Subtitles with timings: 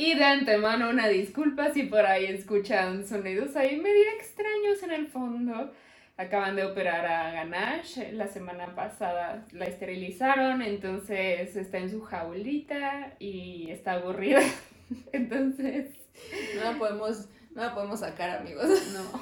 [0.00, 5.06] y de antemano una disculpa si por ahí escuchan sonidos ahí medio extraños en el
[5.08, 5.72] fondo.
[6.16, 13.14] Acaban de operar a Ganache, la semana pasada la esterilizaron, entonces está en su jaulita
[13.18, 14.40] y está aburrida.
[15.12, 15.94] Entonces,
[16.56, 18.66] No la podemos, no la podemos sacar, amigos.
[18.92, 19.20] no.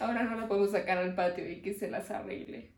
[0.04, 2.70] Ahora no la podemos sacar al patio y que se las arregle.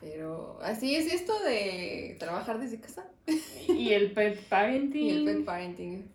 [0.00, 3.04] Pero así es esto de trabajar desde casa
[3.68, 5.04] Y el pet parenting.
[5.04, 6.10] y el pet parenting.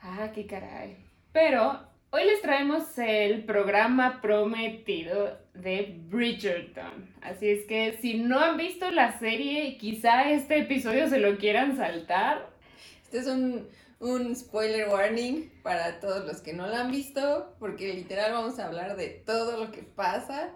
[0.00, 0.96] Ah, qué caray.
[1.32, 7.10] Pero hoy les traemos el programa prometido de Bridgerton.
[7.20, 11.76] Así es que si no han visto la serie, quizá este episodio se lo quieran
[11.76, 12.50] saltar.
[13.04, 13.68] Este es un,
[14.00, 18.66] un spoiler warning para todos los que no la han visto, porque literal vamos a
[18.66, 20.50] hablar de todo lo que pasa.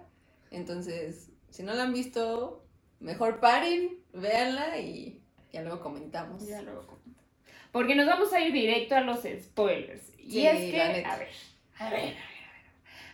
[0.50, 2.64] Entonces, si no la han visto,
[3.00, 5.22] mejor paren, véanla y
[5.52, 6.46] ya luego comentamos.
[6.46, 7.22] Ya luego comento.
[7.72, 10.12] Porque nos vamos a ir directo a los spoilers.
[10.18, 11.28] Y Sí, es que, a ver, a ver,
[11.78, 12.16] a ver, a ver.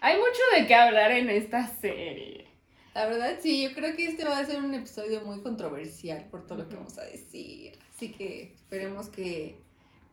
[0.00, 2.48] Hay mucho de qué hablar en esta serie.
[2.94, 6.46] La verdad, sí, yo creo que este va a ser un episodio muy controversial por
[6.46, 7.78] todo lo que vamos a decir.
[7.94, 9.56] Así que esperemos que,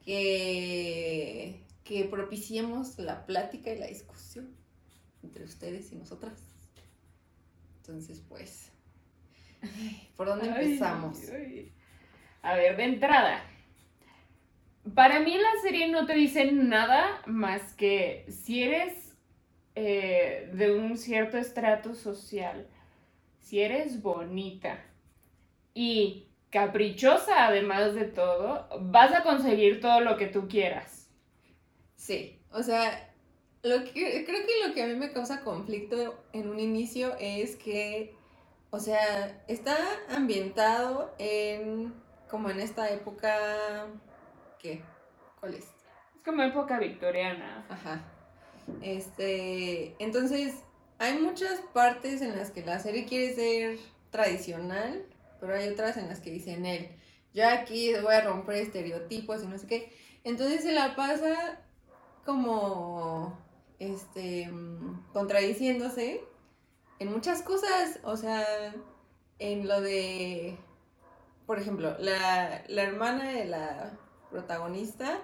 [0.05, 4.55] que, que propiciemos la plática y la discusión
[5.23, 6.48] entre ustedes y nosotras.
[7.89, 8.71] Entonces, pues,
[10.15, 11.17] ¿por dónde Ay, empezamos?
[11.33, 11.71] ay.
[12.43, 13.43] A ver, de entrada.
[14.93, 19.15] Para mí la serie no te dice nada más que si eres
[19.73, 22.67] eh, de un cierto estrato social,
[23.39, 24.85] si eres bonita
[25.73, 31.09] y caprichosa además de todo, vas a conseguir todo lo que tú quieras.
[31.95, 33.08] Sí, o sea,
[33.63, 37.55] lo que, creo que lo que a mí me causa conflicto en un inicio es
[37.55, 38.15] que,
[38.69, 39.77] o sea, está
[40.09, 41.93] ambientado en,
[42.29, 43.87] como en esta época,
[44.59, 44.81] ¿qué?
[45.39, 45.65] ¿Cuál es?
[45.65, 47.65] Es como época victoriana.
[47.69, 48.05] Ajá.
[48.81, 50.55] Este, entonces,
[50.99, 55.05] hay muchas partes en las que la serie quiere ser tradicional,
[55.39, 56.89] pero hay otras en las que dicen él,
[57.33, 59.93] yo aquí voy a romper estereotipos y no sé qué.
[60.23, 61.61] Entonces se la pasa
[62.25, 63.37] como,
[63.79, 66.21] este, mm, contradiciéndose
[66.99, 68.45] en muchas cosas, o sea,
[69.39, 70.57] en lo de,
[71.45, 73.97] por ejemplo, la, la hermana de la
[74.29, 75.21] protagonista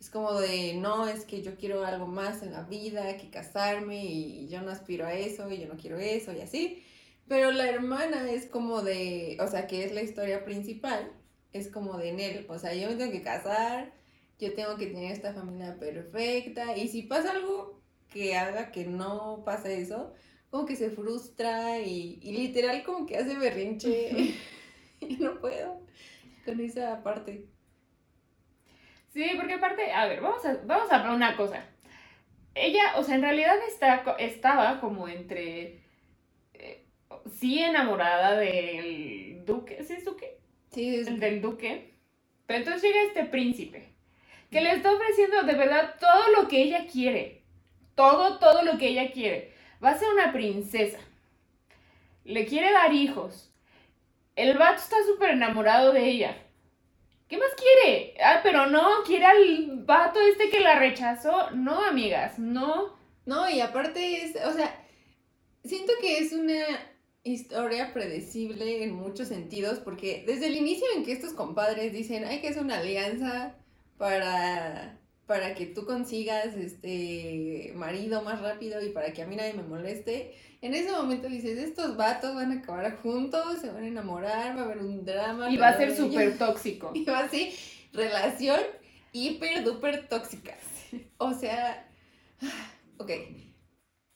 [0.00, 4.04] es como de, no, es que yo quiero algo más en la vida que casarme
[4.04, 6.84] y yo no aspiro a eso y yo no quiero eso y así.
[7.26, 11.12] Pero la hermana es como de, o sea, que es la historia principal,
[11.52, 13.92] es como de Nel, o sea, yo me tengo que casar,
[14.38, 17.80] yo tengo que tener esta familia perfecta y si pasa algo
[18.12, 20.14] que haga que no pase eso,
[20.50, 24.34] como que se frustra y, y literal como que hace berrinche
[25.00, 25.82] y no puedo
[26.44, 27.46] con esa parte.
[29.12, 31.64] Sí, porque aparte, a ver, vamos a, vamos a hablar una cosa.
[32.54, 35.80] Ella, o sea, en realidad está, estaba como entre,
[36.54, 36.86] eh,
[37.32, 40.38] sí enamorada del duque, ¿sí es duque?
[40.72, 41.94] Sí, es- El del duque.
[42.46, 43.92] Pero entonces llega este príncipe,
[44.50, 47.37] que le está ofreciendo de verdad todo lo que ella quiere.
[47.98, 49.52] Todo, todo lo que ella quiere.
[49.82, 51.00] Va a ser una princesa.
[52.22, 53.52] Le quiere dar hijos.
[54.36, 56.36] El vato está súper enamorado de ella.
[57.26, 58.14] ¿Qué más quiere?
[58.24, 61.50] Ah, pero no, quiere al vato este que la rechazó.
[61.50, 62.96] No, amigas, no.
[63.26, 64.80] No, y aparte es, o sea,
[65.64, 66.66] siento que es una
[67.24, 72.40] historia predecible en muchos sentidos, porque desde el inicio en que estos compadres dicen, hay
[72.40, 73.56] que hacer una alianza
[73.96, 79.52] para, para que tú consigas este marido más rápido y para que a mí nadie
[79.52, 83.88] me moleste, en ese momento dices, estos vatos van a acabar juntos, se van a
[83.88, 85.50] enamorar, va a haber un drama.
[85.50, 86.38] Y va a ser súper ellos".
[86.38, 86.92] tóxico.
[86.94, 87.52] Y va así,
[87.92, 88.58] relación
[89.12, 90.56] hiper duper tóxica.
[91.18, 91.86] O sea,
[92.96, 93.10] ok.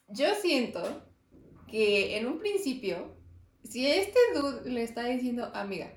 [0.08, 1.04] Yo siento
[1.68, 3.14] que en un principio,
[3.64, 5.92] si este dude le está diciendo, amiga,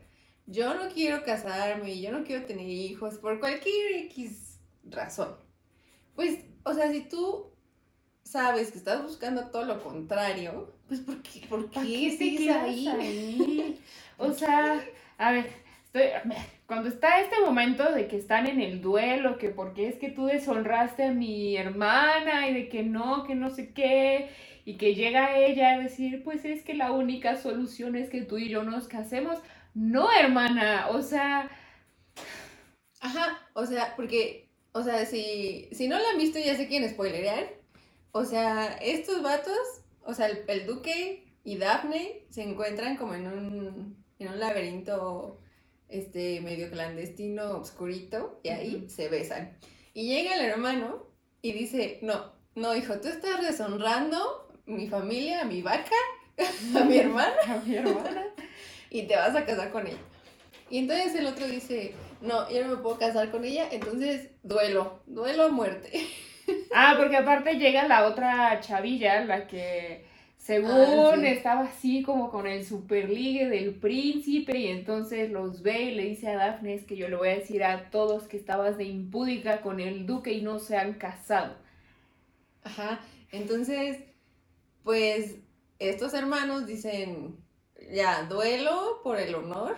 [0.46, 4.55] yo no quiero casarme, yo no quiero tener hijos, por cualquier X
[4.86, 5.36] razón,
[6.16, 7.52] pues, o sea, si tú
[8.24, 12.64] sabes que estás buscando todo lo contrario, pues, ¿por qué, por ¿Para qué te quedas
[12.64, 12.88] ahí?
[13.00, 13.82] ahí?
[14.18, 14.84] O sea,
[15.18, 15.50] a ver,
[15.86, 16.04] estoy,
[16.66, 20.26] cuando está este momento de que están en el duelo, que porque es que tú
[20.26, 24.30] deshonraste a mi hermana y de que no, que no sé qué,
[24.66, 28.38] y que llega ella a decir, pues es que la única solución es que tú
[28.38, 29.40] y yo nos casemos.
[29.76, 31.50] No, hermana, o sea...
[33.00, 34.45] Ajá, o sea, porque,
[34.76, 37.50] o sea, si, si no la han visto ya sé quién spoilerear.
[38.12, 39.58] O sea, estos vatos,
[40.04, 45.40] o sea, el, el duque y Daphne se encuentran como en un, en un laberinto
[45.88, 49.58] este medio clandestino, oscurito, y ahí se besan.
[49.94, 51.08] Y llega el hermano
[51.42, 55.96] y dice, no, no, hijo, tú estás deshonrando mi familia, a mi vaca,
[56.76, 58.26] a mi hermana, A mi hermana.
[58.90, 60.04] y te vas a casar con ella.
[60.70, 61.94] Y entonces el otro dice,
[62.26, 65.92] no, yo no me puedo casar con ella, entonces duelo, duelo a muerte.
[66.72, 70.06] Ah, porque aparte llega la otra chavilla, la que
[70.38, 71.26] según Ah, sí.
[71.26, 76.28] estaba así como con el superligue del príncipe y entonces los ve y le dice
[76.30, 79.62] a Daphne es que yo le voy a decir a todos que estabas de impúdica
[79.62, 81.56] con el duque y no se han casado.
[82.64, 83.00] Ajá,
[83.32, 84.00] entonces,
[84.84, 85.38] pues
[85.80, 87.38] estos hermanos dicen,
[87.94, 89.78] ya, duelo por el honor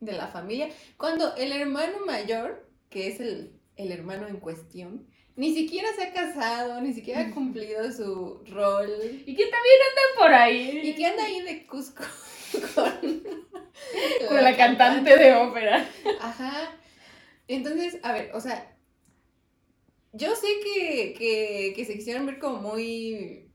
[0.00, 5.06] de la familia, cuando el hermano mayor, que es el, el hermano en cuestión,
[5.38, 8.90] ni siquiera se ha casado, ni siquiera ha cumplido su rol,
[9.24, 12.02] Y que también andan por ahí y que anda ahí de Cusco
[12.74, 13.22] con,
[14.28, 15.88] con la cantante de ópera.
[16.20, 16.76] Ajá.
[17.46, 18.76] Entonces, a ver, o sea,
[20.12, 23.48] yo sé que, que, que se quisieron ver como muy,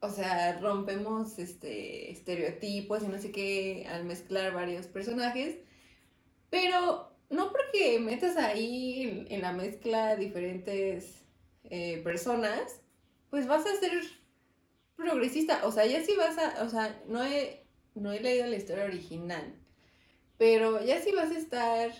[0.00, 5.58] o sea, rompemos este estereotipos y no sé qué al mezclar varios personajes,
[6.50, 11.24] pero no porque metas ahí en, la mezcla diferentes
[11.64, 12.80] eh, personas,
[13.30, 14.02] pues vas a ser
[14.96, 17.64] progresista, o sea, ya sí vas a, o sea, no he,
[17.94, 19.54] no he leído la historia original,
[20.38, 21.92] pero ya si vas a estar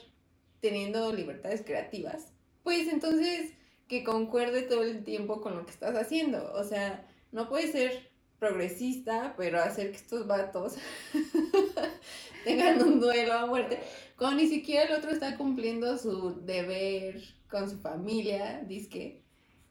[0.60, 3.52] teniendo libertades creativas, pues entonces
[3.88, 6.52] que concuerde todo el tiempo con lo que estás haciendo.
[6.52, 10.74] O sea, no puedes ser progresista, pero hacer que estos vatos
[12.44, 13.80] tengan un duelo a muerte,
[14.18, 19.22] cuando ni siquiera el otro está cumpliendo su deber con su familia, disque.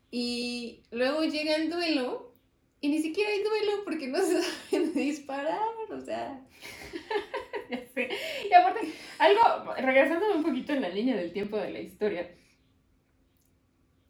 [0.09, 2.33] Y luego llega el duelo
[2.79, 5.59] y ni siquiera hay duelo porque no se saben disparar,
[5.91, 6.41] o sea...
[7.69, 12.31] Y aparte, algo, regresándome un poquito en la línea del tiempo de la historia,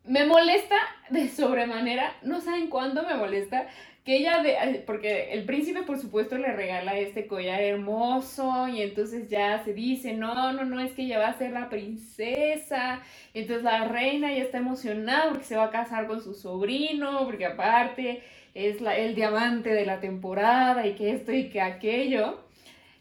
[0.03, 0.75] me molesta
[1.09, 3.67] de sobremanera, no saben cuándo me molesta,
[4.07, 9.27] que ella, de, porque el príncipe por supuesto le regala este collar hermoso y entonces
[9.27, 13.01] ya se dice, no, no, no, es que ella va a ser la princesa,
[13.33, 17.47] entonces la reina ya está emocionada porque se va a casar con su sobrino, porque
[17.47, 18.23] aparte
[18.53, 22.45] es la, el diamante de la temporada y que esto y que aquello.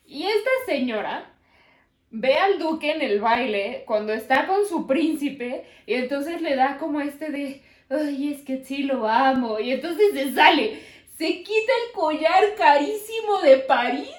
[0.08, 1.30] Y esta señora
[2.10, 6.78] ve al duque en el baile cuando está con su príncipe y entonces le da
[6.78, 9.58] como este de, ay, es que sí lo amo.
[9.60, 10.80] Y entonces se sale,
[11.16, 14.10] se quita el collar carísimo de París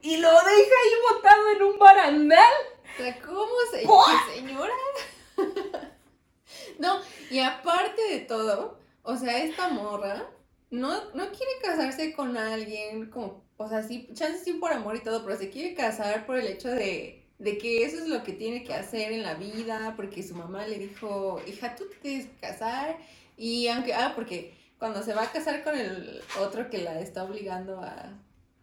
[0.00, 2.52] y lo deja ahí botado en un barandal.
[3.24, 4.34] ¿cómo se ¡Buah!
[4.34, 4.72] señora?
[6.78, 7.00] no,
[7.30, 10.30] y aparte de todo, o sea, esta morra
[10.70, 15.02] no, no quiere casarse con alguien como, o sea, sí, chances sí por amor y
[15.02, 18.32] todo, pero se quiere casar por el hecho de, de que eso es lo que
[18.32, 22.26] tiene que hacer en la vida, porque su mamá le dijo, hija, tú te tienes
[22.26, 22.96] que casar,
[23.36, 27.24] y aunque, ah, porque cuando se va a casar con el otro que la está
[27.24, 28.12] obligando a,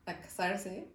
[0.06, 0.88] a casarse,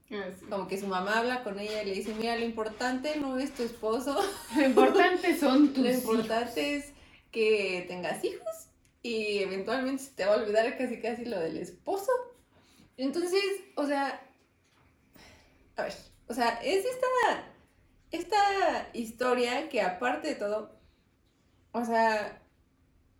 [0.49, 3.55] como que su mamá habla con ella y le dice, mira, lo importante no es
[3.55, 4.19] tu esposo,
[4.57, 6.03] Lo importante son tus lo hijos.
[6.03, 6.93] importante es
[7.31, 8.69] que tengas hijos
[9.03, 12.13] y eventualmente se te va a olvidar casi casi lo del esposo.
[12.97, 13.43] Entonces,
[13.77, 14.21] o sea,
[15.77, 15.95] a ver,
[16.27, 17.53] o sea, es esta,
[18.11, 20.79] esta historia que aparte de todo,
[21.73, 22.43] o sea,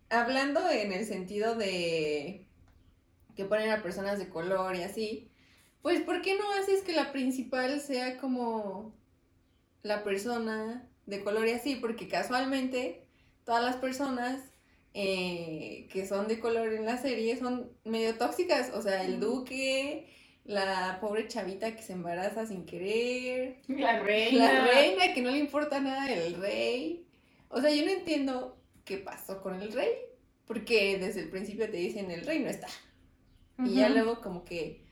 [0.09, 2.45] hablando en el sentido de
[3.35, 5.29] que ponen a personas de color y así,
[5.81, 8.93] pues ¿por qué no haces que la principal sea como
[9.81, 11.75] la persona de color y así?
[11.75, 13.05] Porque casualmente
[13.45, 14.41] todas las personas
[14.93, 20.09] eh, que son de color en la serie son medio tóxicas, o sea, el duque,
[20.43, 24.51] la pobre chavita que se embaraza sin querer, La reina.
[24.53, 27.05] la reina que no le importa nada del rey.
[27.49, 28.58] O sea, yo no entiendo
[28.89, 29.91] qué pasó con el rey,
[30.47, 32.67] porque desde el principio te dicen el rey no está.
[33.63, 34.85] Y ya luego como que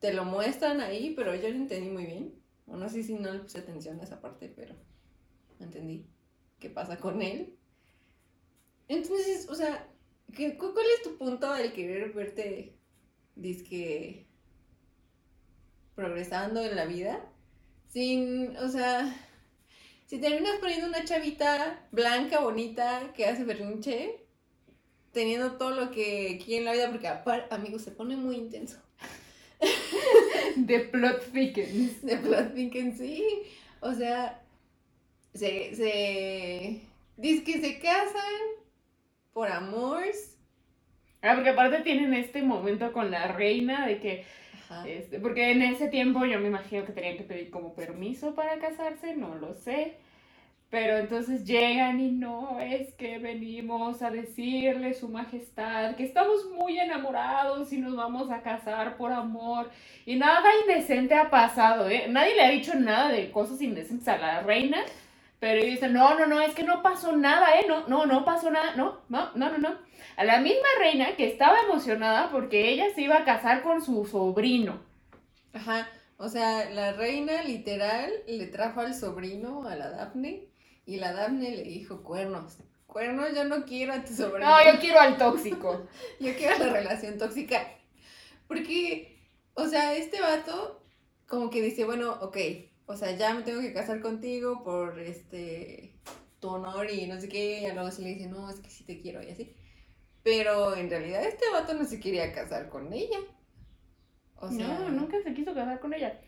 [0.00, 2.34] te lo muestran ahí, pero yo lo entendí muy bien.
[2.66, 4.74] O no sé si no le puse atención a esa parte, pero
[5.60, 6.06] entendí
[6.58, 7.58] qué pasa con él.
[8.88, 9.88] Entonces, o sea,
[10.34, 12.78] ¿qué- cu- ¿cuál es tu punto al querer verte,
[13.36, 14.26] disque,
[15.94, 17.32] progresando en la vida?
[17.88, 19.14] Sin, o sea,
[20.06, 24.24] si terminas poniendo una chavita blanca, bonita, que hace berrinche,
[25.12, 28.78] teniendo todo lo que quiere en la vida, porque aparte, amigos, se pone muy intenso.
[30.56, 32.02] De plot thickens.
[32.02, 33.24] De plot thickens, sí.
[33.80, 34.42] O sea,
[35.34, 36.80] se, se,
[37.16, 38.22] dice que se casan
[39.32, 40.36] por amores.
[41.22, 44.24] Ah, porque aparte tienen este momento con la reina de que
[44.86, 48.58] Este, porque en ese tiempo yo me imagino que tenían que pedir como permiso para
[48.58, 49.96] casarse, no lo sé.
[50.68, 56.78] Pero entonces llegan y no, es que venimos a decirle su majestad que estamos muy
[56.78, 59.70] enamorados y nos vamos a casar por amor.
[60.04, 62.06] Y nada indecente ha pasado, ¿eh?
[62.08, 64.78] Nadie le ha dicho nada de cosas indecentes a la reina.
[65.38, 67.66] Pero ellos dicen, no, no, no, es que no pasó nada, ¿eh?
[67.68, 69.85] No, no, no pasó nada, no, no, no, no, no.
[70.16, 74.06] A la misma reina que estaba emocionada porque ella se iba a casar con su
[74.06, 74.80] sobrino.
[75.52, 75.88] Ajá.
[76.16, 80.48] O sea, la reina literal le trajo al sobrino, a la Daphne,
[80.86, 82.56] y la Daphne le dijo cuernos.
[82.86, 84.48] Cuernos, yo no quiero a tu sobrino.
[84.48, 85.86] No, yo quiero al tóxico.
[86.20, 87.68] Yo quiero la relación tóxica.
[88.48, 89.18] Porque,
[89.52, 90.80] o sea, este vato
[91.28, 92.36] como que dice, bueno, ok,
[92.86, 95.92] o sea, ya me tengo que casar contigo por este
[96.40, 98.84] tu honor y no sé qué, y luego se le dice, no, es que sí
[98.84, 99.54] te quiero y así.
[100.26, 103.20] Pero en realidad este vato no se quería casar con ella.
[104.34, 106.20] O sea, no, nunca se quiso casar con ella.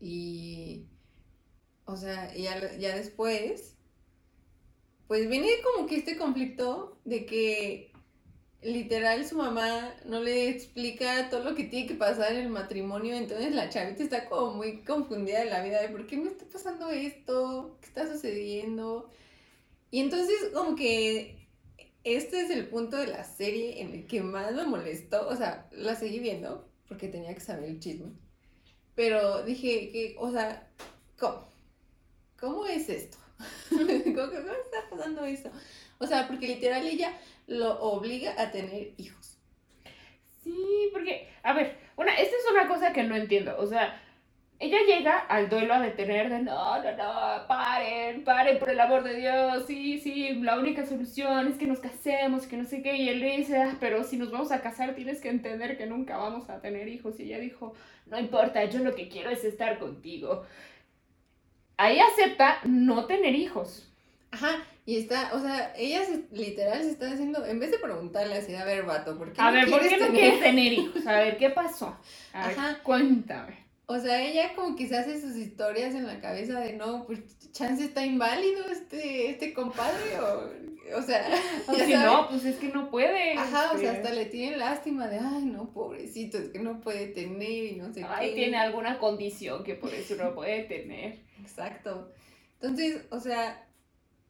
[0.00, 0.84] Y,
[1.86, 3.74] o sea, ya, ya después,
[5.08, 7.90] pues viene como que este conflicto de que
[8.60, 13.16] literal su mamá no le explica todo lo que tiene que pasar en el matrimonio,
[13.16, 16.44] entonces la chavita está como muy confundida de la vida de por qué me está
[16.44, 19.08] pasando esto, qué está sucediendo.
[19.90, 21.39] Y entonces como que
[22.04, 25.68] este es el punto de la serie en el que más me molestó, o sea,
[25.72, 28.12] la seguí viendo porque tenía que saber el chisme.
[28.94, 30.68] Pero dije que, o sea,
[31.18, 31.48] ¿cómo?
[32.38, 33.16] ¿Cómo es esto?
[33.70, 35.50] ¿Cómo, cómo está pasando esto?
[35.98, 37.16] O sea, porque literal ella
[37.46, 39.38] lo obliga a tener hijos.
[40.42, 43.56] Sí, porque, a ver, una, esta es una cosa que no entiendo.
[43.58, 44.02] O sea,
[44.60, 49.02] ella llega al duelo a detener de no, no, no, paren, paren, por el amor
[49.02, 52.94] de Dios, sí, sí, la única solución es que nos casemos, que no sé qué.
[52.96, 55.86] Y él le dice, ah, pero si nos vamos a casar tienes que entender que
[55.86, 57.18] nunca vamos a tener hijos.
[57.18, 57.72] Y ella dijo,
[58.06, 60.44] no importa, yo lo que quiero es estar contigo.
[61.78, 63.90] Ahí acepta no tener hijos.
[64.32, 68.36] Ajá, y está, o sea, ella se- literal se está haciendo, en vez de preguntarle
[68.36, 70.72] así, a ver, vato, ¿por qué A no ver, ¿por qué no tener quieres tener
[70.72, 71.06] hijos?
[71.06, 71.96] A ver, ¿qué pasó?
[72.34, 72.78] A ver, Ajá.
[72.82, 73.69] cuéntame.
[73.92, 77.18] O sea, ella como que se hace sus historias en la cabeza de no, pues
[77.50, 81.28] chance está inválido este, este compadre, o, o sea,
[81.66, 83.32] O si no, pues es que no puede.
[83.32, 86.80] Ajá, o sea, este, hasta le tienen lástima de, ay, no, pobrecito, es que no
[86.80, 88.34] puede tener y no sé Ay, qué.
[88.36, 91.24] tiene alguna condición que por eso no puede tener.
[91.40, 92.12] Exacto.
[92.60, 93.66] Entonces, o sea,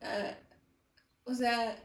[0.00, 0.38] ah,
[1.25, 1.76] o sea,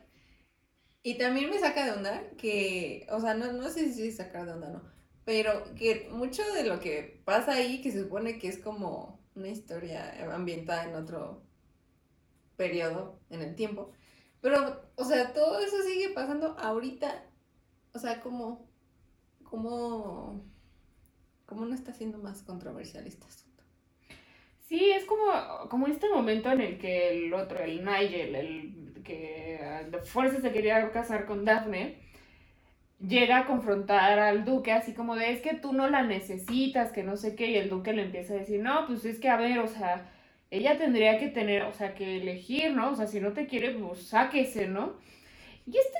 [1.03, 4.53] y también me saca de onda que, o sea, no, no sé si sacar de
[4.53, 4.94] onda o no,
[5.25, 9.49] pero que mucho de lo que pasa ahí, que se supone que es como una
[9.49, 11.43] historia ambientada en otro
[12.55, 13.91] periodo en el tiempo,
[14.39, 17.25] pero, o sea, todo eso sigue pasando ahorita,
[17.93, 18.69] o sea, como,
[19.43, 20.45] como,
[21.47, 23.63] como no está siendo más controversial este asunto.
[24.67, 29.59] Sí, es como, como este momento en el que el otro, el Nigel, el que
[29.63, 32.04] ah, de fuerza se quería casar con Daphne,
[33.07, 37.03] llega a confrontar al duque así como de, es que tú no la necesitas, que
[37.03, 39.37] no sé qué, y el duque le empieza a decir, no, pues es que a
[39.37, 40.09] ver, o sea,
[40.51, 42.91] ella tendría que tener, o sea, que elegir, ¿no?
[42.91, 44.97] O sea, si no te quiere, pues sáquese, ¿no?
[45.65, 45.97] Y este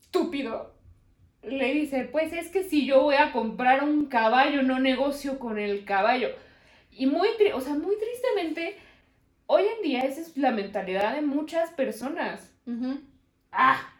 [0.00, 0.74] estúpido
[1.42, 5.58] le dice, pues es que si yo voy a comprar un caballo, no negocio con
[5.58, 6.28] el caballo.
[6.90, 8.76] Y muy, o sea, muy tristemente,
[9.46, 12.52] hoy en día esa es la mentalidad de muchas personas.
[13.52, 13.95] ¡Ah!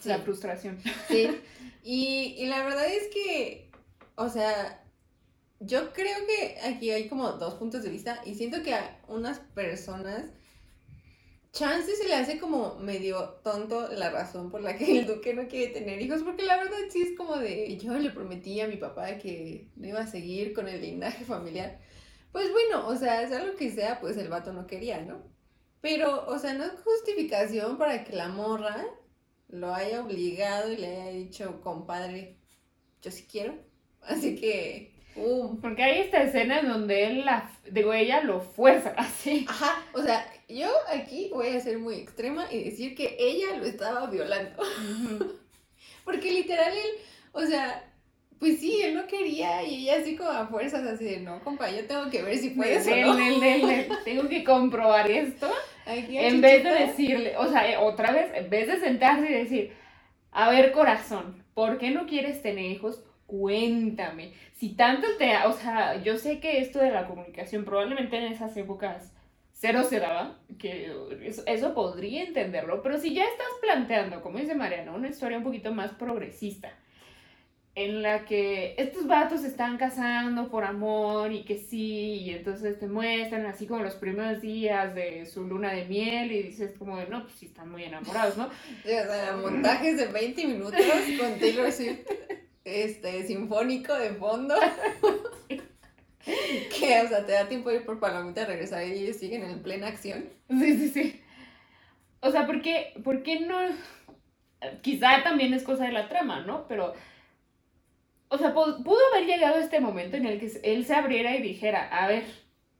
[0.00, 0.08] Sí.
[0.08, 0.78] La frustración.
[1.08, 1.28] Sí,
[1.82, 3.70] y, y la verdad es que,
[4.16, 4.82] o sea,
[5.60, 9.38] yo creo que aquí hay como dos puntos de vista y siento que a unas
[9.38, 10.24] personas,
[11.52, 15.48] chance se le hace como medio tonto la razón por la que el duque no
[15.48, 18.76] quiere tener hijos, porque la verdad sí es como de, yo le prometí a mi
[18.76, 21.78] papá que no iba a seguir con el linaje familiar.
[22.32, 25.22] Pues bueno, o sea, sea lo que sea, pues el vato no quería, ¿no?
[25.80, 28.84] Pero, o sea, no es justificación para que la morra
[29.48, 32.36] lo haya obligado y le haya dicho, compadre,
[33.02, 33.54] yo sí quiero.
[34.02, 35.60] Así que, um.
[35.60, 39.46] Porque hay esta escena en donde él la, digo, ella lo fuerza así.
[39.48, 43.64] Ajá, o sea, yo aquí voy a ser muy extrema y decir que ella lo
[43.64, 44.62] estaba violando.
[46.04, 47.00] Porque literal él,
[47.32, 47.82] o sea,
[48.38, 51.70] pues sí, él no quería y ella así como a fuerzas así de, no, compa,
[51.70, 53.16] yo tengo que ver si puedes o Del, no.
[53.16, 55.50] del, del, del, tengo que comprobar esto.
[55.86, 59.72] En vez de decirle, o sea, eh, otra vez, en vez de sentarse y decir,
[60.32, 63.04] a ver, corazón, ¿por qué no quieres tener hijos?
[63.26, 64.32] Cuéntame.
[64.54, 68.56] Si tanto te, o sea, yo sé que esto de la comunicación probablemente en esas
[68.56, 69.12] épocas
[69.52, 74.54] cero se daba, que eso, eso podría entenderlo, pero si ya estás planteando, como dice
[74.54, 76.72] Mariana, una historia un poquito más progresista,
[77.76, 82.78] en la que estos vatos se están casando por amor y que sí, y entonces
[82.78, 86.96] te muestran así como los primeros días de su luna de miel y dices como
[86.96, 88.46] de, no, pues sí están muy enamorados, ¿no?
[88.84, 90.80] O sea, montajes de 20 minutos
[91.20, 92.00] con Taylor Swift
[92.64, 94.54] este, sinfónico de fondo.
[96.24, 99.44] que, o sea, te da tiempo de ir por palomita a regresar y ellos siguen
[99.44, 100.24] en plena acción.
[100.48, 101.22] Sí, sí, sí.
[102.20, 103.58] O sea, ¿por qué, por qué no?
[104.80, 106.66] Quizá también es cosa de la trama, ¿no?
[106.68, 106.94] Pero,
[108.28, 111.42] o sea, pu- pudo haber llegado este momento en el que él se abriera y
[111.42, 112.24] dijera, a ver,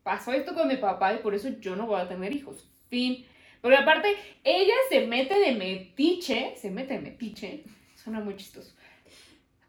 [0.03, 2.71] pasó esto con mi papá y por eso yo no voy a tener hijos.
[2.89, 3.27] Fin.
[3.61, 7.65] Porque aparte, ella se mete de metiche, se mete de metiche,
[7.97, 8.77] suena muy chistoso,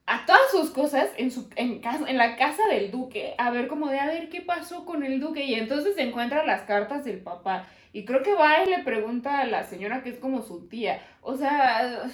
[0.06, 3.68] a todas sus cosas en, su, en, casa, en la casa del duque, a ver
[3.68, 7.22] como de, a ver qué pasó con el duque, y entonces encuentra las cartas del
[7.22, 10.68] papá, y creo que va y le pregunta a la señora que es como su
[10.68, 12.10] tía, o sea...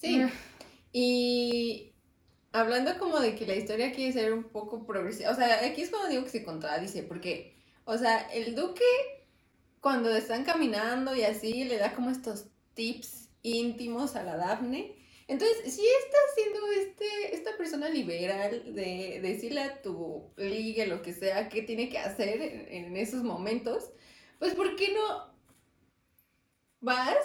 [0.00, 0.24] Sí.
[0.92, 1.91] Y
[2.52, 5.90] hablando como de que la historia quiere ser un poco progresiva, o sea, aquí es
[5.90, 8.84] cuando digo que se contradice, porque, o sea, el duque
[9.80, 14.96] cuando están caminando y así le da como estos tips íntimos a la Daphne.
[15.28, 21.12] Entonces, si está siendo este, esta persona liberal de decirle a tu ligue lo que
[21.12, 23.90] sea que tiene que hacer en, en esos momentos,
[24.38, 25.32] pues ¿por qué no
[26.80, 27.16] vas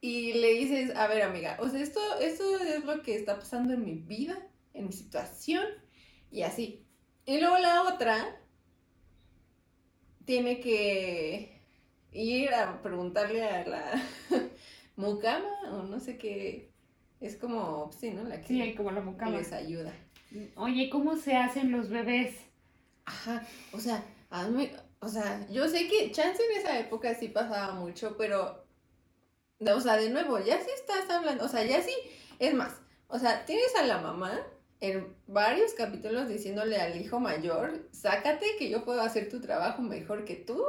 [0.00, 3.74] y le dices, a ver amiga, o sea, esto, esto es lo que está pasando
[3.74, 4.36] en mi vida,
[4.74, 5.64] en mi situación,
[6.30, 6.86] y así.
[7.24, 8.40] Y luego la otra
[10.24, 11.60] tiene que
[12.12, 14.02] ir a preguntarle a la
[14.96, 16.72] mucama, o no sé qué,
[17.20, 18.24] es como, sí, ¿no?
[18.24, 19.36] La que Sí, como la mucama.
[19.38, 19.92] les ayuda.
[20.56, 22.36] Oye, ¿cómo se hacen los bebés?
[23.04, 24.04] Ajá, o sea,
[25.00, 28.64] o sea, yo sé que chance en esa época sí pasaba mucho, pero,
[29.60, 31.92] o sea, de nuevo, ya sí estás hablando, o sea, ya sí,
[32.38, 34.40] es más, o sea, tienes a la mamá
[34.82, 40.24] en varios capítulos diciéndole al hijo mayor, sácate que yo puedo hacer tu trabajo mejor
[40.24, 40.60] que tú,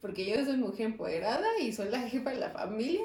[0.00, 3.00] porque yo soy mujer empoderada y soy la jefa de la familia,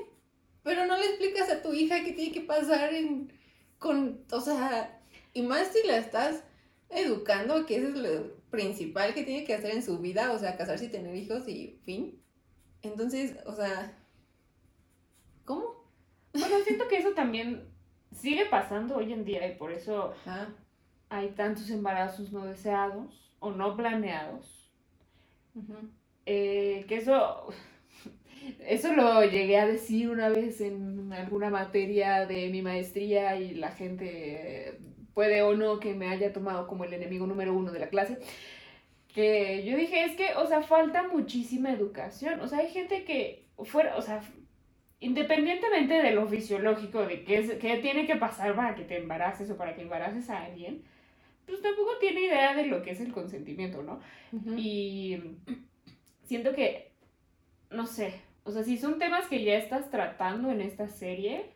[0.62, 3.34] pero no le explicas a tu hija qué tiene que pasar en,
[3.80, 5.02] con, o sea,
[5.34, 6.44] y más si la estás
[6.92, 10.58] educando, que eso es lo principal que tiene que hacer en su vida, o sea,
[10.58, 12.22] casarse y tener hijos y fin.
[12.84, 13.98] Entonces, o sea,
[15.44, 15.90] ¿cómo?
[16.34, 17.75] Bueno, siento que eso también
[18.12, 20.14] sigue pasando hoy en día y por eso
[21.10, 24.72] hay tantos embarazos no deseados o no planeados.
[26.26, 27.48] Eh, que eso,
[28.60, 33.72] eso lo llegué a decir una vez en alguna materia de mi maestría y la
[33.72, 34.80] gente
[35.14, 38.20] puede o no que me haya tomado como el enemigo número uno de la clase.
[39.14, 42.42] Que yo dije, es que, o sea, falta muchísima educación.
[42.42, 44.22] O sea, hay gente que fuera, o sea,
[45.06, 49.50] independientemente de lo fisiológico, de qué, es, qué tiene que pasar para que te embaraces
[49.52, 50.84] o para que embaraces a alguien,
[51.46, 54.00] pues tampoco tiene idea de lo que es el consentimiento, ¿no?
[54.58, 55.20] Y
[56.24, 56.92] siento que,
[57.70, 61.52] no sé, o sea, si son temas que ya estás tratando en esta serie,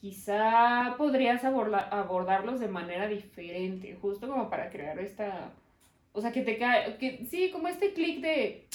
[0.00, 5.52] quizá podrías aborda- abordarlos de manera diferente, justo como para crear esta,
[6.12, 8.66] o sea, que te cae, que sí, como este clic de,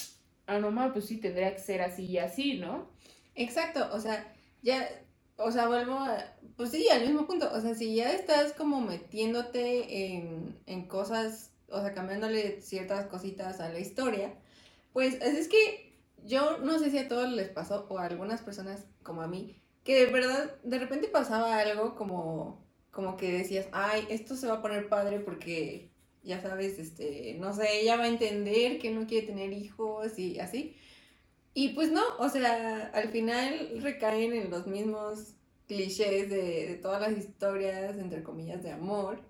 [0.46, 2.94] ah, no, ma, pues sí, tendría que ser así y así, ¿no?
[3.36, 4.88] Exacto, o sea, ya,
[5.38, 8.80] o sea, vuelvo a, pues sí, al mismo punto, o sea, si ya estás como
[8.82, 14.36] metiéndote en, en cosas, o sea, cambiándole ciertas cositas a la historia,
[14.94, 15.94] pues es, es que
[16.24, 19.60] yo no sé si a todos les pasó, o a algunas personas como a mí,
[19.84, 24.56] que de verdad, de repente pasaba algo como, como que decías, ay, esto se va
[24.56, 25.90] a poner padre porque,
[26.24, 30.40] ya sabes, este, no sé, ella va a entender que no quiere tener hijos y
[30.40, 30.78] así.
[31.54, 35.36] Y pues no, o sea, al final recaen en los mismos
[35.68, 39.22] clichés de, de todas las historias, entre comillas, de amor,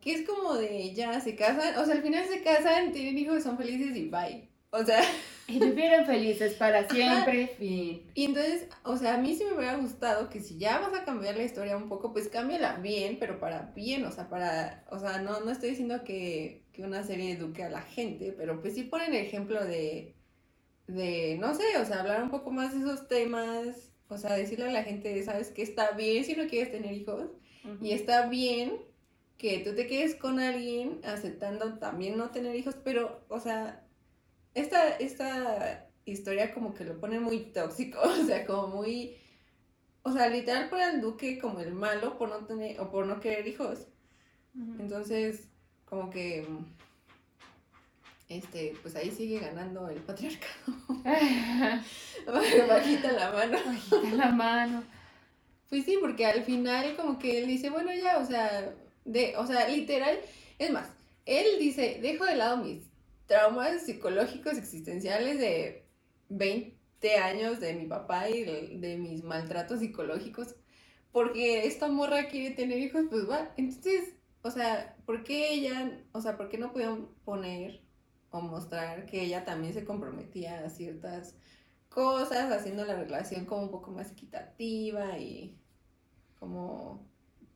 [0.00, 3.42] que es como de ya se casan, o sea, al final se casan, tienen hijos,
[3.42, 4.48] son felices y bye.
[4.70, 5.02] O sea,
[5.48, 8.02] Y vivieron felices para siempre, fin.
[8.14, 11.06] y entonces, o sea, a mí sí me hubiera gustado que si ya vas a
[11.06, 14.98] cambiar la historia un poco, pues cámbiala bien, pero para bien, o sea, para, o
[14.98, 18.74] sea, no, no estoy diciendo que, que una serie eduque a la gente, pero pues
[18.74, 20.17] sí ponen el ejemplo de,
[20.88, 24.68] de, no sé, o sea, hablar un poco más de esos temas, o sea, decirle
[24.68, 27.30] a la gente, ¿sabes que está bien si no quieres tener hijos?
[27.82, 28.72] Y está bien
[29.36, 33.86] que tú te quedes con alguien aceptando también no tener hijos, pero, o sea,
[34.54, 39.16] esta, esta historia como que lo pone muy tóxico, o sea, como muy,
[40.02, 43.20] o sea, literal por al duque como el malo por no tener o por no
[43.20, 43.86] querer hijos.
[44.80, 45.46] Entonces,
[45.84, 46.44] como que,
[48.28, 50.72] este, pues ahí sigue ganando el patriarcado.
[52.68, 53.58] Bajita la mano.
[53.64, 54.84] Bajita la mano.
[55.68, 59.46] Pues sí, porque al final como que él dice, bueno, ya, o sea, de, o
[59.46, 60.18] sea, literal,
[60.58, 60.88] es más,
[61.26, 62.84] él dice, dejo de lado mis
[63.26, 65.84] traumas psicológicos existenciales de
[66.30, 70.56] 20 años de mi papá y de, mis maltratos psicológicos,
[71.12, 76.20] porque esta morra quiere tener hijos, pues va, entonces, o sea, ¿por qué ella, o
[76.22, 77.82] sea, por qué no pudieron poner
[78.30, 81.36] o mostrar que ella también se comprometía a ciertas
[81.88, 85.58] cosas, haciendo la relación como un poco más equitativa y
[86.38, 87.06] como,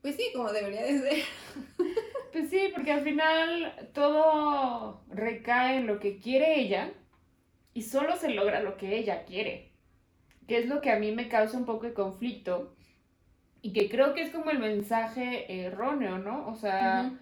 [0.00, 1.24] pues sí, como debería de ser.
[2.32, 6.90] Pues sí, porque al final todo recae en lo que quiere ella
[7.74, 9.72] y solo se logra lo que ella quiere,
[10.48, 12.74] que es lo que a mí me causa un poco de conflicto
[13.60, 16.48] y que creo que es como el mensaje erróneo, ¿no?
[16.48, 17.12] O sea,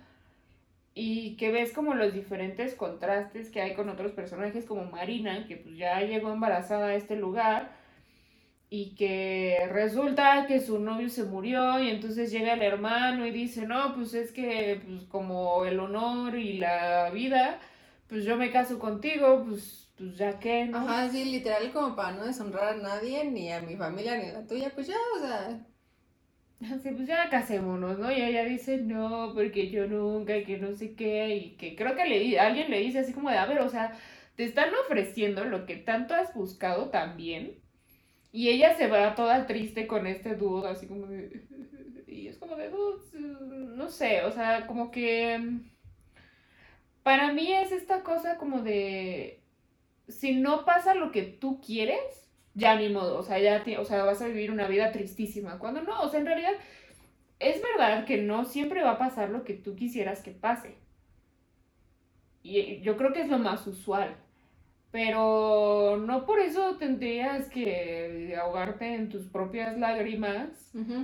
[0.95, 5.57] y que ves como los diferentes contrastes que hay con otros personajes como Marina, que
[5.57, 7.73] pues ya llegó embarazada a este lugar
[8.69, 13.67] y que resulta que su novio se murió y entonces llega el hermano y dice,
[13.67, 17.59] no, pues es que pues como el honor y la vida,
[18.09, 20.79] pues yo me caso contigo, pues, pues ya que, ¿no?
[20.79, 24.33] Ajá, sí, literal como para no deshonrar a nadie, ni a mi familia, ni a
[24.35, 25.67] la tuya, pues ya, o sea...
[26.83, 28.11] Sí, pues ya casémonos, ¿no?
[28.13, 31.97] Y ella dice, no, porque yo nunca, y que no sé qué, y que creo
[31.97, 33.93] que le, alguien le dice así como de, a ver, o sea,
[34.37, 37.59] te están ofreciendo lo que tanto has buscado también,
[38.33, 41.43] y ella se va toda triste con este dúo, así como de...
[42.09, 42.71] Y es como de,
[43.77, 45.61] no sé, o sea, como que...
[47.03, 49.43] Para mí es esta cosa como de...
[50.09, 54.05] Si no pasa lo que tú quieres, ya ni modo, o sea, ya o sea,
[54.05, 55.59] vas a vivir una vida tristísima.
[55.59, 56.53] Cuando no, o sea, en realidad
[57.39, 60.77] es verdad que no siempre va a pasar lo que tú quisieras que pase.
[62.43, 64.17] Y yo creo que es lo más usual.
[64.91, 70.49] Pero no por eso tendrías que ahogarte en tus propias lágrimas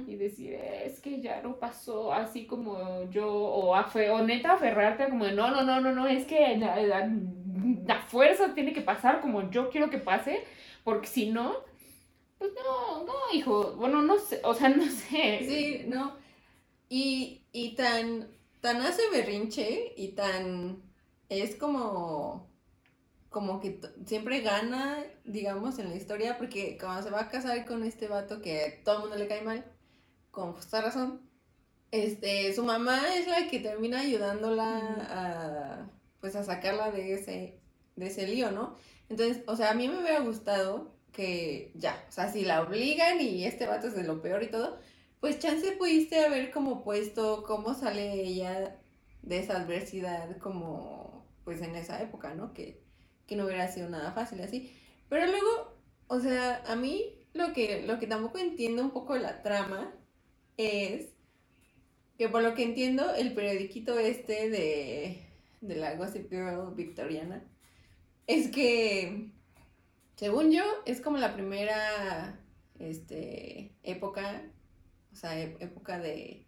[0.09, 5.09] y decir, es que ya no pasó así como yo, o, afe o neta aferrarte
[5.09, 9.71] como, no, no, no, no, no, es que la, fuerza tiene que pasar como yo
[9.71, 10.43] quiero que pase,
[10.87, 11.57] porque si no,
[12.39, 15.41] pues no, no, hijo, bueno, no sé, o sea, no sé.
[15.41, 16.15] Sí, no.
[16.89, 18.29] Y, y tan,
[18.61, 20.81] tan hace berrinche y tan,
[21.29, 22.49] es como
[23.31, 27.83] como que siempre gana, digamos, en la historia, porque cuando se va a casar con
[27.83, 29.65] este vato que todo el mundo le cae mal,
[30.31, 31.21] con justa razón,
[31.91, 34.79] este, su mamá es la que termina ayudándola
[35.11, 37.59] a, pues, a sacarla de ese,
[37.97, 38.77] de ese lío, ¿no?
[39.09, 43.21] Entonces, o sea, a mí me hubiera gustado que ya, o sea, si la obligan
[43.21, 44.79] y este vato es de lo peor y todo,
[45.21, 48.79] pues chance pudiste haber como puesto cómo sale ella
[49.23, 52.53] de esa adversidad como, pues en esa época, ¿no?
[52.53, 52.87] Que
[53.27, 54.73] que no hubiera sido nada fácil así.
[55.09, 59.21] Pero luego, o sea, a mí lo que, lo que tampoco entiendo un poco de
[59.21, 59.93] la trama
[60.57, 61.13] es
[62.19, 65.27] que por lo que entiendo, el periodiquito este de,
[65.61, 67.45] de la Gossip Girl victoriana
[68.27, 69.31] es que,
[70.17, 72.41] según yo, es como la primera
[72.79, 74.43] este, época,
[75.13, 76.47] o sea, época de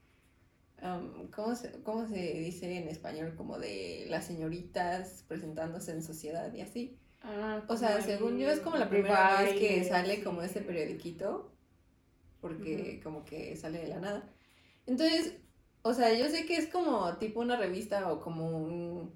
[1.35, 3.35] ¿cómo, se, ¿cómo se dice en español?
[3.37, 6.99] Como de las señoritas presentándose en sociedad y así.
[7.23, 11.51] Ah, o sea, según yo es como la primera vez que sale como ese periodiquito,
[12.41, 14.29] porque como que sale de la nada.
[14.87, 15.35] Entonces,
[15.83, 19.13] o sea, yo sé que es como tipo una revista o como un,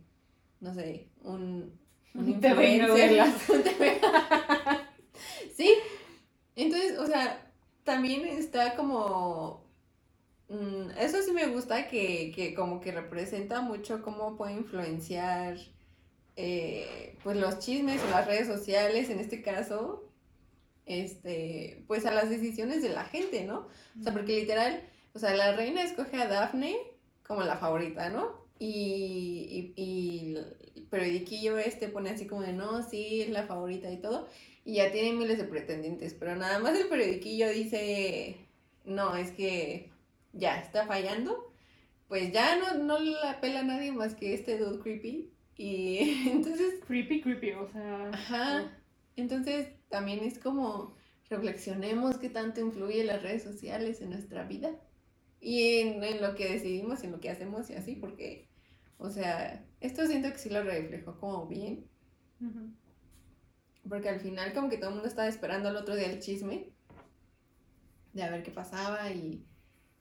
[0.61, 1.79] no sé, un,
[2.15, 3.25] un influencer.
[5.57, 5.75] sí,
[6.57, 7.53] entonces, o sea,
[7.85, 9.63] también está como
[10.53, 15.57] Mm, eso sí me gusta que, como que representa mucho cómo puede influenciar
[16.37, 20.13] eh, pues los chismes o las redes sociales, en este caso,
[20.87, 23.69] este, pues a las decisiones de la gente, ¿no?
[23.99, 24.83] O sea, porque literal,
[25.15, 26.77] o sea, la reina escoge a Daphne
[27.27, 28.47] como la favorita, ¿no?
[28.59, 30.57] Y, y, y el
[30.93, 34.29] periodiquillo este pone así como de, no, sí, es la favorita y todo,
[34.63, 38.37] y ya tiene miles de pretendientes, pero nada más el periodiquillo dice,
[38.85, 39.91] no, es que
[40.35, 41.51] ya está fallando,
[42.09, 45.31] pues ya no, no la pela nadie más que este dude creepy.
[45.57, 45.99] Y
[46.31, 46.75] entonces...
[46.87, 48.11] Creepy, creepy, o sea...
[48.13, 48.79] Ajá.
[49.17, 50.95] Entonces también es como
[51.31, 54.71] reflexionemos qué tanto influye las redes sociales en nuestra vida.
[55.41, 58.47] y en, lo que decidimos, en lo que hacemos y así, porque,
[59.03, 61.89] o sea, esto siento que sí lo reflejó como bien.
[63.89, 66.73] Porque al final como que todo el mundo estaba esperando al otro día el chisme
[68.13, 69.45] de a ver qué pasaba y,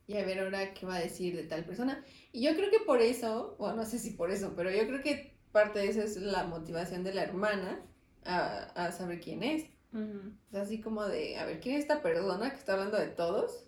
[0.05, 2.03] y a ver ahora qué va a decir de tal persona.
[2.31, 5.01] Y yo creo que por eso, bueno, no sé si por eso, pero yo creo
[5.01, 7.83] que parte de eso es la motivación de la hermana
[8.23, 9.65] a, a saber quién es.
[10.53, 13.65] así como de, a ver, ¿quién es esta persona que está hablando de todos?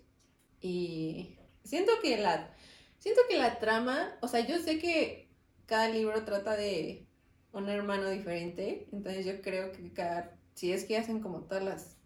[0.60, 2.54] Y siento que la,
[2.98, 5.23] siento que la trama, o sea, yo sé que
[5.66, 7.06] cada libro trata de
[7.52, 11.96] un hermano diferente, entonces yo creo que cada, si es que hacen como todas las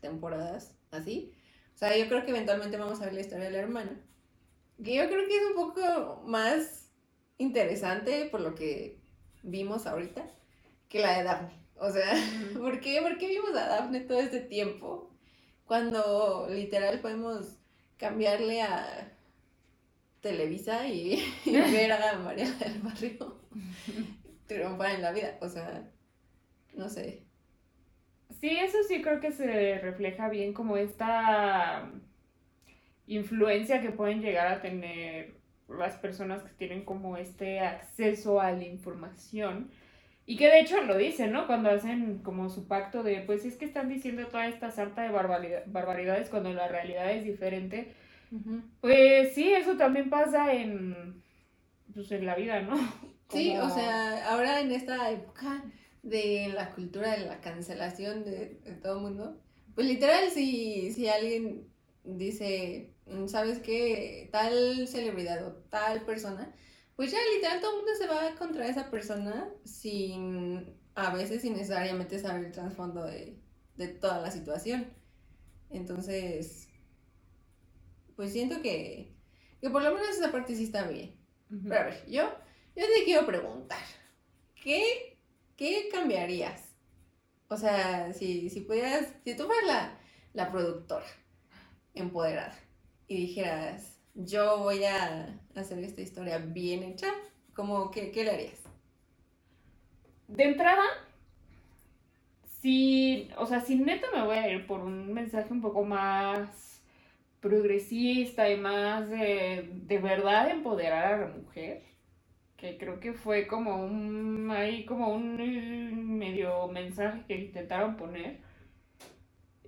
[0.00, 1.32] temporadas así,
[1.74, 4.00] o sea, yo creo que eventualmente vamos a ver la historia de la hermana,
[4.82, 6.90] que yo creo que es un poco más
[7.38, 9.00] interesante por lo que
[9.42, 10.24] vimos ahorita
[10.88, 11.64] que la de Daphne.
[11.76, 12.14] O sea,
[12.58, 13.02] ¿por qué?
[13.02, 15.10] ¿por qué vimos a Daphne todo este tiempo?
[15.66, 17.56] Cuando literal podemos
[17.96, 19.13] cambiarle a
[20.24, 23.40] Televisa y, ver a María del Barrio
[24.46, 25.36] triunfar en la vida.
[25.40, 25.86] O sea,
[26.74, 27.22] no sé.
[28.40, 31.90] Sí, eso sí creo que se refleja bien como esta
[33.06, 35.34] influencia que pueden llegar a tener
[35.68, 39.70] las personas que tienen como este acceso a la información.
[40.26, 41.46] Y que de hecho lo dicen, ¿no?
[41.46, 45.10] Cuando hacen como su pacto de, pues es que están diciendo toda esta sarta de
[45.66, 47.92] barbaridades cuando la realidad es diferente.
[48.80, 51.22] Pues sí, eso también pasa en,
[51.92, 52.76] pues, en la vida, ¿no?
[53.30, 55.64] Sí, o sea, ahora en esta época
[56.02, 59.40] de la cultura de la cancelación de, todo el mundo,
[59.74, 61.66] pues literal si, si alguien
[62.04, 64.28] dice, mm, ¿sabes qué?
[64.30, 66.54] Tal celebridad o tal persona,
[66.96, 71.54] pues ya literal todo el mundo se va contra esa persona sin, a veces sin
[71.54, 73.36] necesariamente saber el trasfondo de,
[73.76, 74.86] de toda la situación.
[75.70, 76.68] Entonces,
[78.16, 79.14] pues siento que,
[79.60, 81.16] que por lo menos esa parte sí está bien.
[81.48, 82.22] Pero a ver, yo,
[82.74, 83.82] yo te quiero preguntar,
[84.62, 85.18] ¿qué,
[85.56, 86.74] qué cambiarías?
[87.48, 89.98] O sea, si, si pudieras, si tú fueras la,
[90.32, 91.06] la productora
[91.94, 92.58] empoderada
[93.06, 97.12] y dijeras, yo voy a hacer esta historia bien hecha,
[97.54, 98.60] ¿cómo, qué, qué le harías?
[100.28, 100.84] De entrada,
[102.60, 106.73] si, o sea, si neta me voy a ir por un mensaje un poco más
[107.44, 111.82] progresista y más de, de verdad empoderar a la mujer,
[112.56, 114.50] que creo que fue como un,
[114.88, 118.38] como un medio mensaje que intentaron poner,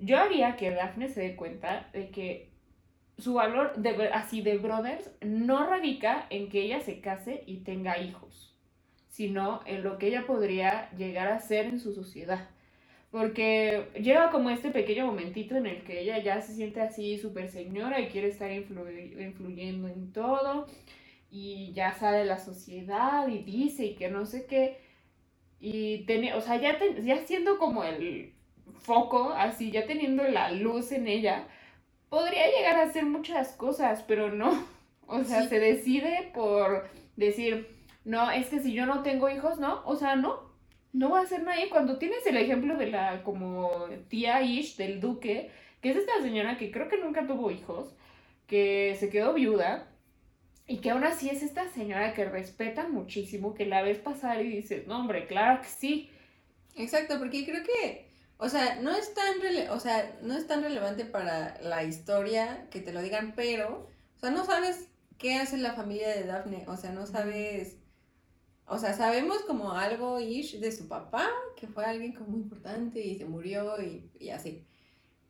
[0.00, 2.50] yo haría que Daphne se dé cuenta de que
[3.18, 7.98] su valor de, así de brothers no radica en que ella se case y tenga
[7.98, 8.58] hijos,
[9.08, 12.48] sino en lo que ella podría llegar a ser en su sociedad.
[13.16, 17.48] Porque llega como este pequeño momentito en el que ella ya se siente así súper
[17.48, 20.66] señora y quiere estar influyendo en todo.
[21.31, 24.83] Y ya sale la sociedad y dice y que no sé qué.
[25.59, 28.35] Y tiene, o sea, ya, ya siendo como el
[28.81, 31.48] foco, así, ya teniendo la luz en ella,
[32.11, 34.52] podría llegar a hacer muchas cosas, pero no.
[35.09, 37.66] O sea, se decide por decir,
[38.05, 39.81] no, es que si yo no tengo hijos, no.
[39.87, 40.45] O sea, no,
[40.96, 41.68] no va a ser nadie.
[41.68, 45.50] Cuando tienes el ejemplo de la como tía Ish del duque,
[45.82, 47.94] que es esta señora que creo que nunca tuvo hijos,
[48.46, 49.88] que se quedó viuda
[50.66, 54.48] y que aún así es esta señora que respeta muchísimo, que la ves pasar y
[54.48, 56.11] dices, no hombre, claro que sí.
[56.76, 59.37] Exacto, porque creo que, o sea, no es tan,
[59.70, 64.18] o sea, no es tan relevante para la historia que te lo digan, pero, o
[64.18, 67.76] sea, no sabes qué hace la familia de Daphne, o sea, no sabes
[68.68, 73.00] o sea, sabemos como algo ish de su papá, que fue alguien como muy importante
[73.00, 74.66] y se murió y, así.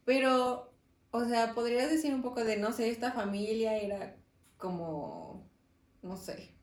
[0.05, 0.72] Pero,
[1.11, 4.16] o sea, podrías decir un poco de, no sé, esta familia era
[4.57, 5.46] como,
[6.03, 6.55] no sé,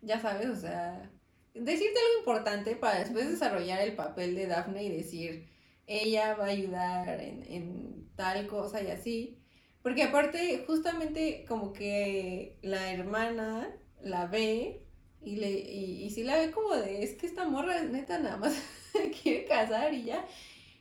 [0.00, 1.10] ya sabes, o sea,
[1.54, 5.50] decirte algo importante para después desarrollar el papel de Daphne y decir,
[5.86, 9.38] ella va a ayudar en, en tal cosa y así.
[9.82, 14.82] Porque aparte, justamente como que la hermana la ve
[15.24, 18.36] y, le, y, si la ve como de, es que esta morra es neta nada
[18.36, 18.54] más
[19.22, 20.26] quiere casar y ya.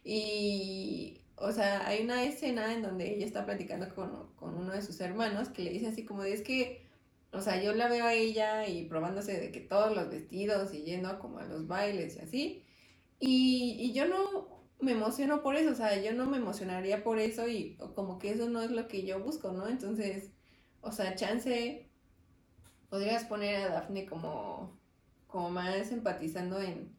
[0.04, 4.82] Y, o sea, hay una escena en donde ella está platicando con, con uno de
[4.82, 6.88] sus hermanos que le dice así como de, es que,
[7.32, 10.84] o sea, yo la veo a ella y probándose de que todos los vestidos y
[10.84, 12.65] yendo como a los bailes y así.
[13.19, 17.19] Y, y yo no me emociono por eso, o sea, yo no me emocionaría por
[17.19, 19.67] eso y como que eso no es lo que yo busco, ¿no?
[19.67, 20.32] Entonces,
[20.82, 21.90] o sea, chance
[22.91, 24.77] podrías poner a Daphne como,
[25.27, 26.93] como más empatizando en,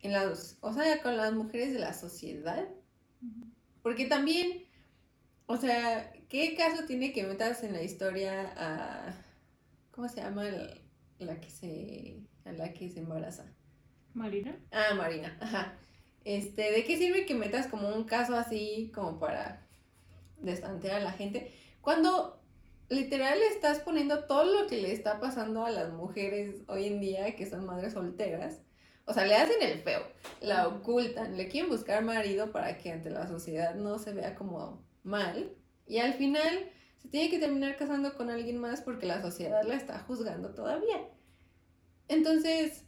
[0.00, 2.68] en las, o sea, con las mujeres de la sociedad.
[3.82, 4.64] Porque también,
[5.46, 9.14] o sea, ¿qué caso tiene que metas en la historia a,
[9.92, 10.44] ¿cómo se llama
[11.20, 13.46] la que se, a la que se embaraza?
[14.12, 14.58] Marina.
[14.72, 15.78] Ah, Marina, ajá.
[16.24, 19.68] Este, ¿de qué sirve que metas como un caso así como para
[20.40, 21.52] destantear a la gente?
[21.80, 22.42] Cuando
[22.88, 27.34] literal estás poniendo todo lo que le está pasando a las mujeres hoy en día
[27.36, 28.60] que son madres solteras.
[29.04, 30.02] O sea, le hacen el feo,
[30.40, 34.84] la ocultan, le quieren buscar marido para que ante la sociedad no se vea como
[35.04, 35.52] mal.
[35.86, 39.76] Y al final se tiene que terminar casando con alguien más porque la sociedad la
[39.76, 41.08] está juzgando todavía.
[42.08, 42.84] Entonces,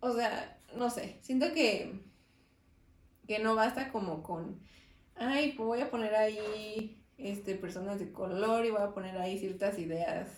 [0.00, 2.00] o sea, no sé, siento que,
[3.26, 4.60] que no basta como con,
[5.16, 9.38] ay, pues voy a poner ahí este, personas de color y voy a poner ahí
[9.38, 10.28] ciertas ideas,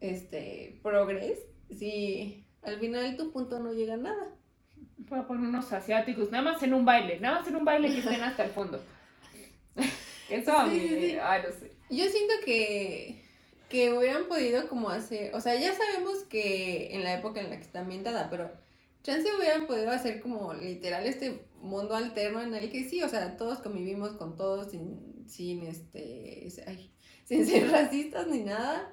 [0.00, 1.38] este, progres,
[1.70, 4.28] si al final tu punto no llega a nada.
[4.98, 7.88] Voy a poner unos asiáticos, nada más en un baile, nada más en un baile
[7.88, 8.80] que estén hasta el fondo.
[10.30, 11.72] Eso a mí, ay, no sé.
[11.88, 13.22] Yo siento que,
[13.68, 17.56] que hubieran podido como hacer, o sea, ya sabemos que en la época en la
[17.56, 18.50] que está ambientada, pero
[19.02, 23.36] chance hubieran podido hacer como literal este mundo alterno en el que sí, o sea,
[23.36, 26.48] todos convivimos con todos sin, sin este,
[27.24, 28.92] sin ser racistas ni nada,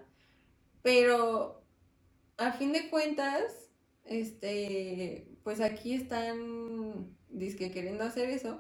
[0.82, 1.64] pero
[2.38, 3.70] a fin de cuentas,
[4.06, 7.16] este, pues aquí están,
[7.58, 8.60] que queriendo hacer eso,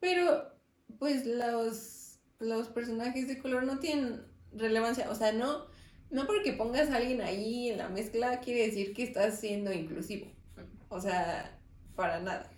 [0.00, 0.52] pero
[0.98, 5.66] pues los, los personajes de color no tienen relevancia, o sea, no,
[6.10, 10.30] no porque pongas a alguien ahí en la mezcla quiere decir que estás siendo inclusivo.
[10.88, 11.58] O sea,
[11.94, 12.50] para nada.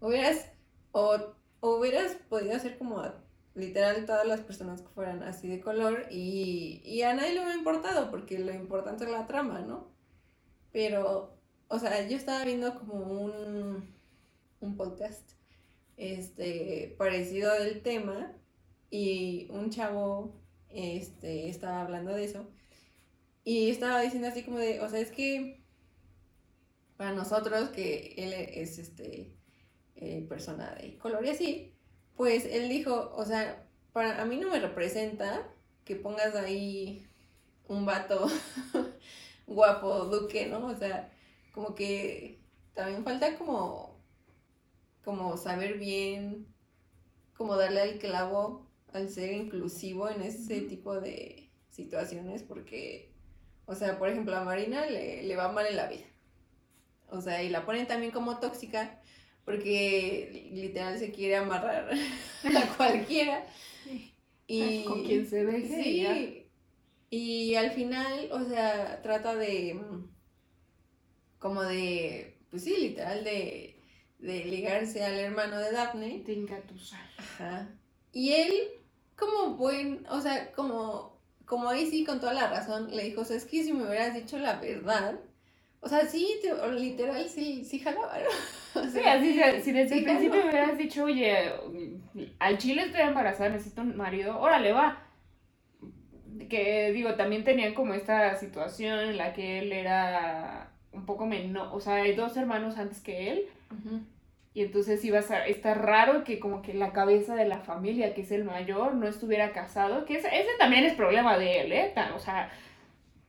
[0.00, 0.46] Hubieras,
[0.92, 3.02] o, hubieras podido hacer como
[3.56, 7.56] literal todas las personas que fueran así de color y, y a nadie le hubiera
[7.56, 9.88] importado porque lo importante es la trama, ¿no?
[10.72, 11.36] Pero,
[11.68, 13.94] o sea, yo estaba viendo como un,
[14.60, 15.32] un podcast
[15.96, 18.32] este, parecido del tema
[18.90, 20.34] y un chavo
[20.70, 22.46] este, estaba hablando de eso
[23.44, 25.62] y estaba diciendo así como de, o sea, es que
[26.96, 29.36] para nosotros, que él es este
[29.94, 31.75] eh, persona de color y así,
[32.16, 35.46] pues él dijo, o sea, para a mí no me representa
[35.84, 37.06] que pongas ahí
[37.68, 38.26] un vato
[39.46, 40.66] guapo, duque, ¿no?
[40.66, 41.12] O sea,
[41.52, 42.40] como que
[42.74, 44.00] también falta como,
[45.04, 46.46] como saber bien,
[47.36, 53.12] como darle al clavo al ser inclusivo en ese tipo de situaciones, porque,
[53.66, 56.06] o sea, por ejemplo, a Marina le, le va mal en la vida.
[57.10, 59.00] O sea, y la ponen también como tóxica
[59.46, 61.88] porque literal se quiere amarrar
[62.44, 63.46] a cualquiera.
[64.48, 65.82] Y, con quien se deje.
[65.82, 66.50] Sí.
[67.10, 69.80] Y al final, o sea, trata de.
[71.38, 72.38] Como de.
[72.50, 73.80] Pues sí, literal, de.
[74.18, 76.22] De ligarse al hermano de Daphne.
[76.26, 77.08] De engatusar.
[77.16, 77.68] Ajá.
[78.12, 78.52] Y él,
[79.16, 80.06] como buen.
[80.10, 81.16] O sea, como.
[81.44, 83.86] Como ahí sí, con toda la razón, le dijo: o sea, es que si me
[83.86, 85.20] hubieras dicho la verdad
[85.86, 86.40] o sea, sí,
[86.76, 88.80] literal, sí, sí jalaba, ¿no?
[88.82, 91.50] O sea, sí, así, si desde el principio me hubieras dicho, oye,
[92.40, 94.98] al chile estoy embarazada, necesito un marido, órale, va.
[96.50, 101.68] Que digo, también tenían como esta situación en la que él era un poco menor,
[101.72, 103.46] o sea, hay dos hermanos antes que él.
[104.52, 108.22] Y entonces iba a estar raro que como que la cabeza de la familia, que
[108.22, 111.94] es el mayor, no estuviera casado, que ese, ese también es problema de él, ¿eh?
[112.14, 112.50] O sea,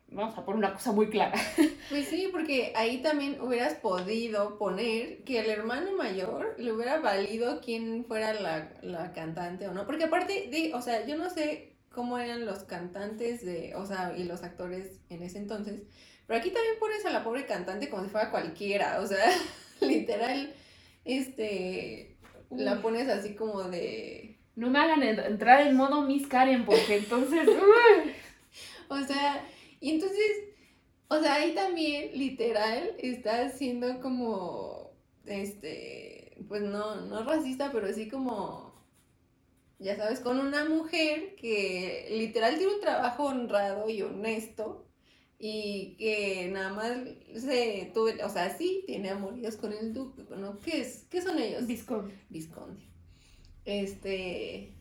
[0.10, 1.40] vamos a poner una cosa muy clara.
[1.90, 7.62] Pues sí, porque ahí también hubieras podido poner que el hermano mayor le hubiera valido
[7.62, 9.86] quién fuera la, cantante o no.
[9.86, 14.14] Porque aparte de, o sea, yo no sé cómo eran los cantantes de, o sea,
[14.18, 15.82] y los actores en ese entonces.
[16.28, 19.00] Pero aquí también pones a la pobre cantante como si fuera cualquiera.
[19.00, 19.26] O sea,
[19.80, 20.54] literal,
[21.06, 22.18] este,
[22.50, 24.38] la pones así como de...
[24.58, 27.48] No me hagan entrar en modo Miss Karen porque entonces...
[28.90, 29.48] o sea,
[29.80, 30.32] y entonces,
[31.08, 34.92] o sea, ahí también literal está haciendo como,
[35.26, 38.74] este, pues no, no racista, pero sí como,
[39.80, 44.88] ya sabes, con una mujer que literal tiene un trabajo honrado y honesto
[45.40, 46.98] y que nada más
[47.36, 50.60] se tuve, o sea, sí tiene amoríos con el duque, ¿no?
[50.60, 51.06] ¿Qué es?
[51.10, 51.68] ¿Qué son ellos?
[51.68, 52.16] Visconde.
[52.30, 52.84] Visconde.
[53.66, 54.74] Este,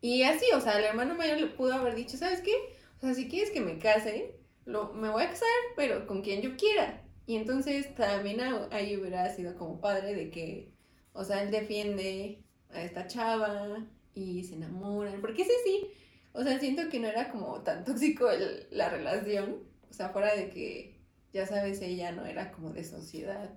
[0.00, 2.52] y así, o sea, el hermano mayor le pudo haber dicho, ¿sabes qué?
[2.98, 4.34] O sea, si quieres que me case,
[4.64, 7.02] lo, me voy a casar, pero con quien yo quiera.
[7.26, 8.40] Y entonces también
[8.72, 10.72] ahí hubiera sido como padre de que,
[11.12, 15.20] o sea, él defiende a esta chava y se enamoran.
[15.20, 15.90] Porque ese sí,
[16.32, 18.28] o sea, siento que no era como tan tóxico
[18.70, 19.62] la relación.
[19.90, 21.00] O sea, fuera de que,
[21.32, 23.50] ya sabes, ella no era como de sociedad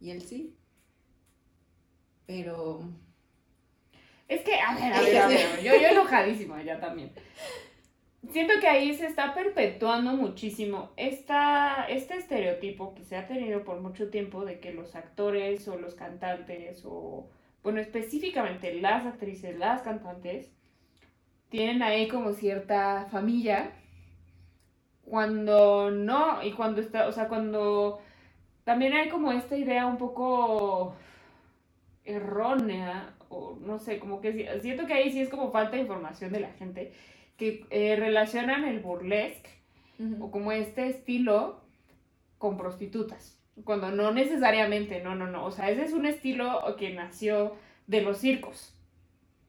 [0.00, 0.56] y él sí.
[2.26, 2.80] Pero
[4.28, 7.12] Es que, a ver, a ver, a ver, yo, yo enojadísima ya también.
[8.28, 13.80] Siento que ahí se está perpetuando muchísimo esta, este estereotipo que se ha tenido por
[13.80, 17.28] mucho tiempo de que los actores o los cantantes o,
[17.62, 20.52] bueno, específicamente las actrices, las cantantes,
[21.48, 23.72] tienen ahí como cierta familia
[25.02, 28.00] cuando no, y cuando está, o sea, cuando
[28.64, 30.94] también hay como esta idea un poco
[32.04, 36.32] errónea, o no sé, como que siento que ahí sí es como falta de información
[36.32, 36.92] de la gente,
[37.40, 39.48] que eh, relacionan el burlesque
[40.20, 41.62] o como este estilo
[42.36, 46.90] con prostitutas, cuando no necesariamente, no, no, no, o sea, ese es un estilo que
[46.94, 48.74] nació de los circos,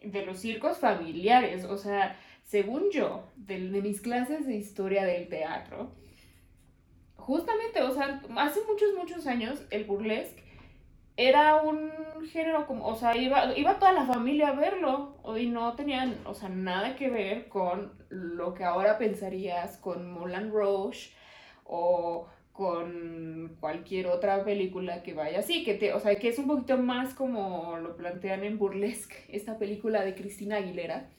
[0.02, 5.92] de los circos familiares, o sea, según yo, de, mis clases de historia del teatro,
[7.16, 10.41] justamente, o sea, hace muchos, muchos años el burlesque
[11.28, 11.91] era un
[12.32, 16.34] género como, o sea, iba, iba toda la familia a verlo y no tenían, o
[16.34, 21.11] sea, nada que ver con lo que ahora pensarías con Moulin Rouge
[21.65, 26.47] o con cualquier otra película que vaya así, que te, o sea, que es un
[26.47, 31.09] poquito más como lo plantean en Burlesque, esta película de Cristina Aguilera,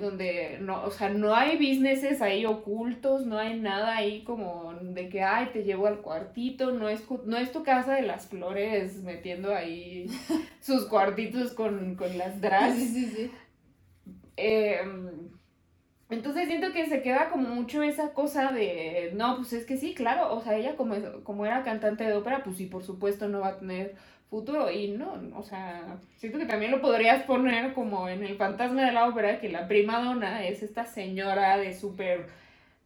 [0.00, 5.08] donde no, o sea, no hay businesses ahí ocultos, no hay nada ahí como de
[5.08, 9.02] que, ay, te llevo al cuartito, no es, no es tu casa de las flores
[9.02, 10.06] metiendo ahí
[10.60, 12.76] sus cuartitos con, las drags.
[12.76, 13.30] Sí, sí, sí.
[14.36, 15.30] Em,
[16.10, 19.94] entonces siento que se queda como mucho esa cosa de, no, pues es que sí,
[19.94, 23.40] claro, o sea, ella como, como era cantante de ópera, pues sí, por supuesto no
[23.40, 23.96] va a tener
[24.34, 24.70] futuro.
[24.70, 28.92] Y no, o sea, siento que también lo podrías poner como en el fantasma de
[28.92, 32.26] la ópera, que la prima donna es esta señora de súper,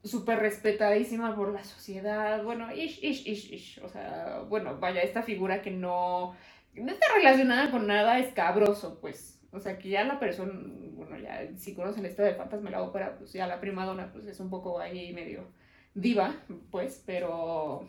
[0.05, 2.42] súper respetadísima por la sociedad.
[2.42, 3.80] Bueno, ish, ish, ish, ish.
[3.82, 6.34] O sea, bueno, vaya, esta figura que no,
[6.74, 9.40] no está relacionada con nada escabroso, pues.
[9.51, 10.53] O sea, que ya la persona,
[10.92, 14.11] bueno, ya si conocen esto del fantasma de la ópera, pues ya la prima donna,
[14.12, 15.46] pues es un poco ahí medio
[15.94, 16.34] diva,
[16.70, 17.88] pues, pero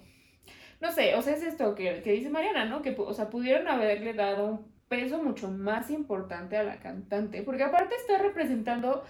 [0.79, 2.81] no sé, o sea, es esto que, dice Mariana, ¿no?
[2.81, 7.63] Que, o sea, pudieron haberle dado un peso mucho más importante a la cantante, porque
[7.63, 9.03] aparte está representando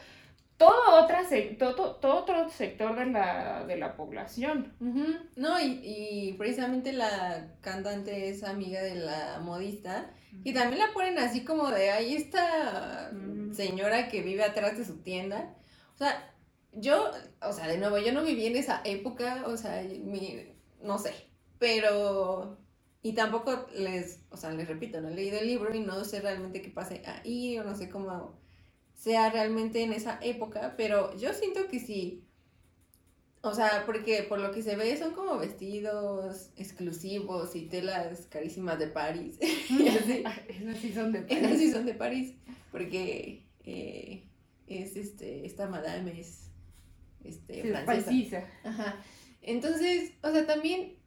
[0.57, 1.21] todo, otra
[1.57, 4.73] todo, todo otro sector de la, de la población.
[5.35, 10.11] No, y, y, precisamente la cantante es amiga de la modista,
[10.43, 13.11] y también la ponen así como de, ahí esta
[13.51, 15.55] señora que vive atrás de su tienda.
[15.95, 16.33] O sea,
[16.73, 17.11] yo,
[17.41, 20.45] o sea, de nuevo, yo no viví en esa época, o sea, mi,
[20.81, 21.28] no sé,
[21.59, 22.57] pero,
[23.03, 26.21] y tampoco les, o sea, les repito, no he leído el libro y no sé
[26.21, 28.39] realmente qué pase ahí o no sé cómo
[28.95, 32.25] sea realmente en esa época, pero yo siento que sí.
[33.41, 38.79] O sea, porque por lo que se ve son como vestidos exclusivos y telas carísimas
[38.79, 39.37] de París.
[39.39, 41.43] Esas sí son de París.
[41.43, 42.35] Esas sí son de París.
[42.71, 44.27] Porque eh,
[44.67, 46.49] es este, esta madame es
[47.23, 48.45] este, francesa.
[48.65, 49.01] Ajá.
[49.41, 50.98] Entonces, o sea, también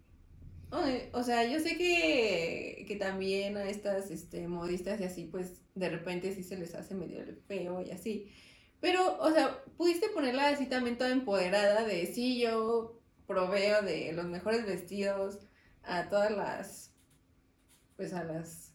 [1.12, 5.90] o sea, yo sé que, que también a estas este, modistas y así, pues de
[5.90, 8.32] repente sí se les hace medio feo y así.
[8.80, 14.26] Pero, o sea, pudiste ponerla así también toda empoderada de sí, yo proveo de los
[14.26, 15.38] mejores vestidos
[15.82, 16.94] a todas las,
[17.96, 18.74] pues a las,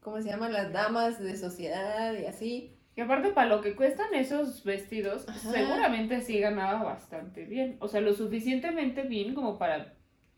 [0.00, 0.52] ¿cómo se llaman?
[0.52, 2.78] Las damas de sociedad y así.
[2.96, 7.76] Y aparte, para lo que cuestan esos vestidos, seguramente sí ganaba bastante bien.
[7.80, 9.93] O sea, lo suficientemente bien como para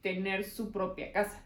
[0.06, 1.44] tener su propia casa.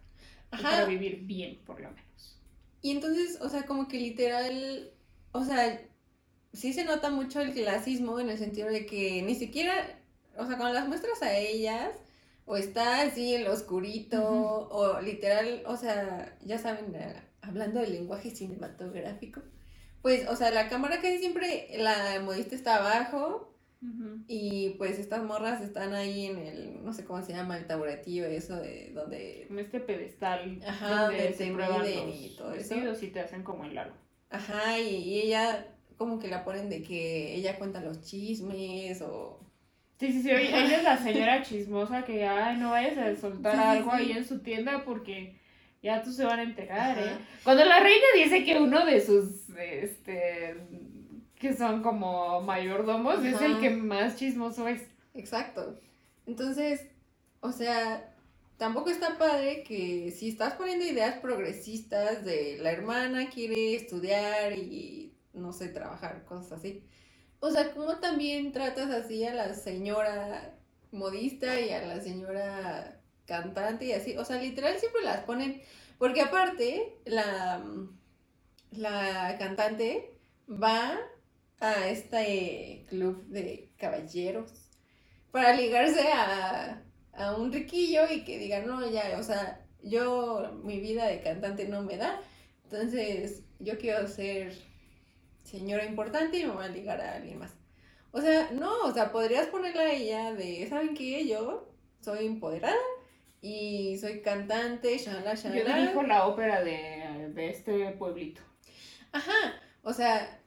[0.51, 2.39] Para vivir bien, por lo menos.
[2.83, 4.91] Y entonces, o sea, como que literal,
[5.33, 5.81] o sea,
[6.53, 9.99] sí se nota mucho el clasismo en el sentido de que ni siquiera,
[10.37, 11.95] o sea, cuando las muestras a ellas,
[12.45, 14.21] o está así en lo oscurito,
[14.71, 19.41] o literal, o sea, ya saben, eh, hablando del lenguaje cinematográfico,
[20.03, 23.55] pues, o sea, la cámara casi siempre, la modista está abajo,
[24.27, 28.27] y pues estas morras están ahí en el, no sé cómo se llama, el taburetillo,
[28.27, 29.47] eso de donde...
[29.49, 30.61] En este pedestal.
[30.67, 32.75] Ajá, donde se miden y todo eso.
[32.75, 33.97] y te hacen como el largo.
[34.29, 35.67] Ajá, y, ella
[35.97, 39.41] como que la ponen de que ella cuenta los chismes o...
[39.99, 43.93] Sí, sí, sí, ella es la señora chismosa que, ay, no vayas a soltar algo
[43.93, 45.37] ahí en su tienda porque
[45.83, 47.19] ya tú se van a enterar, ¿eh?
[47.43, 50.57] Cuando la reina dice que uno de sus, este,
[51.41, 54.83] que son como mayordomos, es el que más chismoso es.
[55.15, 55.81] Exacto.
[56.27, 56.87] Entonces,
[57.41, 58.15] o sea,
[58.59, 65.15] tampoco está padre que si estás poniendo ideas progresistas de la hermana quiere estudiar y,
[65.33, 66.85] no sé, trabajar, cosas así.
[67.41, 70.59] O sea, ¿cómo también tratas así a la señora
[70.93, 74.15] modista y a la señora cantante y así?
[74.19, 75.63] O sea, literal siempre las ponen,
[75.97, 77.65] porque aparte, la,
[78.73, 80.19] la cantante
[80.51, 80.99] va
[81.61, 84.71] a este club de caballeros
[85.31, 86.83] para ligarse a,
[87.13, 91.69] a un riquillo y que diga, no, ya, o sea, yo, mi vida de cantante
[91.69, 92.21] no me da,
[92.65, 94.53] entonces yo quiero ser
[95.45, 97.53] señora importante y me voy a ligar a alguien más.
[98.13, 101.27] O sea, no, o sea, podrías ponerla a ella de, ¿saben qué?
[101.27, 102.75] Yo soy empoderada
[103.41, 105.57] y soy cantante, shala, shala.
[105.57, 108.43] Yo dirijo la ópera de, de este pueblito.
[109.13, 110.40] Ajá, o sea,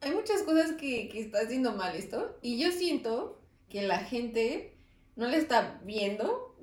[0.00, 4.74] hay muchas cosas que, que está haciendo mal esto y yo siento que la gente
[5.16, 6.56] no le está viendo,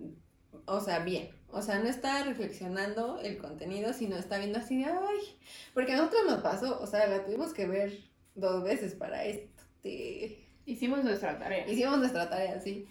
[0.66, 1.30] o sea, bien.
[1.50, 5.38] O sea, no está reflexionando el contenido, sino está viendo así de, ay,
[5.74, 7.98] porque a nosotros nos pasó, o sea, la tuvimos que ver
[8.34, 10.50] dos veces para este...
[10.66, 11.66] Hicimos nuestra tarea.
[11.70, 12.88] Hicimos nuestra tarea, sí.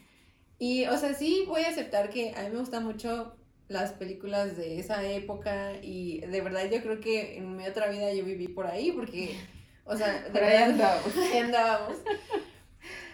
[0.58, 3.36] Y, o sea, sí voy a aceptar que a mí me gustan mucho
[3.68, 8.12] las películas de esa época y de verdad yo creo que en mi otra vida
[8.12, 9.36] yo viví por ahí porque,
[9.84, 11.16] o sea, de ahí verdad andábamos.
[11.32, 11.98] ahí andábamos.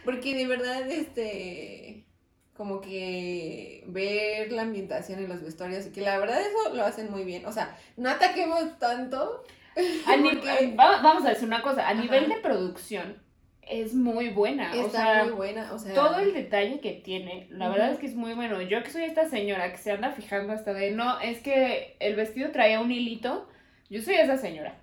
[0.04, 2.04] Porque de verdad, este,
[2.56, 7.24] como que ver la ambientación y los vestuarios, que la verdad eso lo hacen muy
[7.24, 7.44] bien.
[7.46, 9.44] O sea, no ataquemos tanto.
[10.06, 11.94] A porque va- vamos a decir una cosa, a Ajá.
[12.00, 13.22] nivel de producción
[13.62, 14.72] es muy buena.
[14.74, 15.94] o está sea, muy buena, o sea.
[15.94, 18.60] todo el detalle que tiene, la verdad es que es muy bueno.
[18.62, 22.16] Yo que soy esta señora que se anda fijando hasta de, no, es que el
[22.16, 23.48] vestido traía un hilito,
[23.88, 24.74] yo soy esa señora.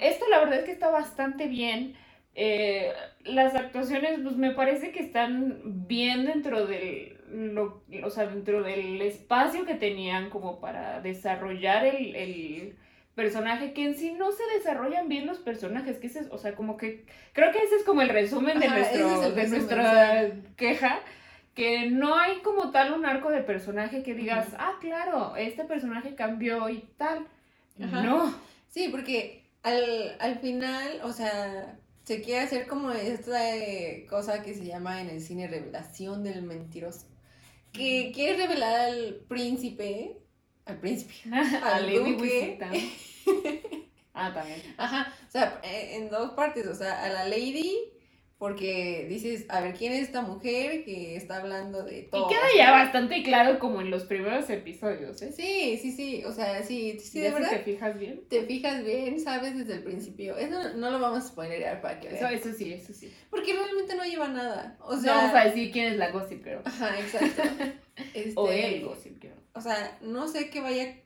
[0.00, 1.94] Esto la verdad es que está bastante bien.
[2.34, 2.92] Eh,
[3.24, 9.00] las actuaciones, pues me parece que están bien dentro del, lo, o sea, dentro del
[9.02, 12.76] espacio que tenían como para desarrollar el, el
[13.14, 16.76] personaje, que en sí no se desarrollan bien los personajes, que ese o sea, como
[16.76, 20.30] que, creo que ese es como el resumen de, Ajá, nuestro, es de resumen, nuestra
[20.56, 21.00] queja,
[21.54, 26.14] que no hay como tal un arco de personaje que digas, ah, claro, este personaje
[26.14, 27.26] cambió y tal.
[27.82, 28.02] Ajá.
[28.02, 28.34] No.
[28.68, 34.54] Sí, porque al, al final, o sea, se quiere hacer como esta eh, cosa que
[34.54, 37.06] se llama en el cine revelación del mentiroso.
[37.72, 40.18] Que quiere revelar al príncipe,
[40.66, 42.58] al príncipe, A al Lady duque.
[44.14, 44.60] Ah, también.
[44.76, 47.78] Ajá, o sea, en dos partes, o sea, a la lady,
[48.42, 52.26] porque dices, a ver, ¿quién es esta mujer que está hablando de todo?
[52.28, 55.30] Y queda ya bastante claro como en los primeros episodios, ¿eh?
[55.30, 57.50] Sí, sí, sí, o sea, sí, sí, de si verdad.
[57.50, 58.24] te fijas bien.
[58.28, 60.36] Te fijas bien, sabes desde el principio.
[60.36, 62.34] Eso no lo vamos a spoilerear para que Eso, vean.
[62.34, 63.14] eso sí, eso sí.
[63.30, 64.76] Porque realmente no lleva nada.
[64.80, 65.14] O No sea.
[65.18, 66.62] vamos a decir quién es la Gossip Girl.
[66.64, 67.42] Ajá, exacto.
[68.12, 69.38] Este, O el Gossip Girl.
[69.54, 70.96] O sea, no sé qué vaya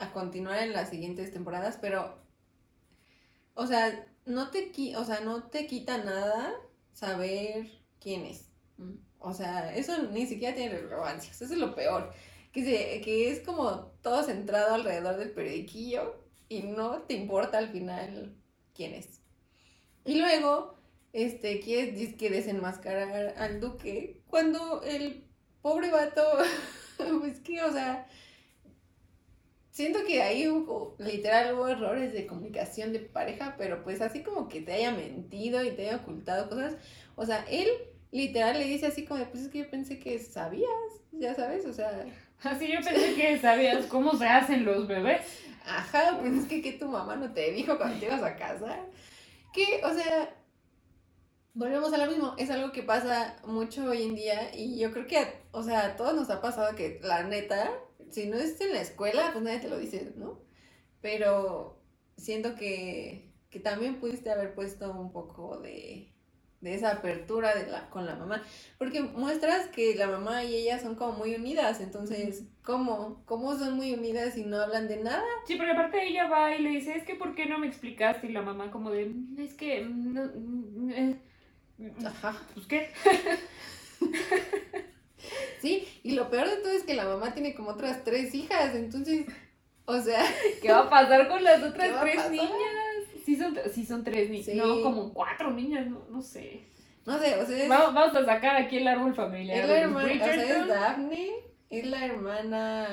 [0.00, 2.18] a continuar en las siguientes temporadas, pero.
[3.54, 6.52] O sea, no te, o sea, no te quita nada
[6.92, 7.70] saber
[8.00, 8.48] quién es.
[9.18, 11.30] O sea, eso ni siquiera tiene relevancia.
[11.30, 12.12] Eso es lo peor.
[12.52, 17.70] Que, se, que es como todo centrado alrededor del periodiquillo y no te importa al
[17.70, 18.34] final
[18.74, 19.20] quién es.
[20.04, 20.74] Y luego,
[21.12, 25.24] este, quieres que desenmascarar al duque cuando el
[25.62, 26.22] pobre vato,
[27.20, 28.06] pues que, o sea,
[29.72, 34.48] siento que ahí hubo, literal hubo errores de comunicación de pareja, pero pues así como
[34.48, 36.76] que te haya mentido y te haya ocultado cosas.
[37.16, 37.68] O sea, él
[38.12, 40.70] literal le dice así como, de, pues es que yo pensé que sabías,
[41.10, 42.06] ya sabes, o sea,
[42.44, 45.22] Así yo pensé que sabías cómo se hacen los bebés.
[45.64, 48.80] ajá, pues es que, que tu mamá no te dijo cuando te ibas a casar.
[49.52, 50.34] Que, o sea,
[51.54, 55.06] volvemos a lo mismo, es algo que pasa mucho hoy en día y yo creo
[55.06, 57.70] que, o sea, a todos nos ha pasado que la neta,
[58.12, 60.40] si no es en la escuela, pues nadie te lo dice, ¿no?
[61.00, 61.78] Pero
[62.16, 66.12] siento que, que también pudiste haber puesto un poco de,
[66.60, 68.42] de esa apertura de la, con la mamá,
[68.78, 73.22] porque muestras que la mamá y ella son como muy unidas, entonces, ¿cómo?
[73.26, 75.24] ¿Cómo son muy unidas y no hablan de nada?
[75.46, 78.28] Sí, porque aparte ella va y le dice, es que ¿por qué no me explicaste?
[78.28, 79.82] Y la mamá como de, "Mm, es que...
[79.84, 81.16] mm, no, mm, eh,
[82.04, 82.36] Ajá.
[82.54, 82.90] Pues qué.
[85.62, 88.74] Sí, y lo peor de todo es que la mamá tiene como otras tres hijas,
[88.74, 89.26] entonces,
[89.84, 90.22] o sea,
[90.60, 92.50] ¿Qué va a pasar con las ¿Qué otras tres niñas?
[93.24, 94.46] Sí son, sí son tres niñas.
[94.46, 94.54] Sí.
[94.54, 96.64] No, como cuatro niñas, no, no sé.
[97.06, 99.60] no sé, o sea, es, Vamos, vamos a sacar aquí el árbol familiar.
[99.60, 100.66] es la hermana, o sea, es.
[100.66, 101.30] Daphne,
[101.70, 102.86] es la hermana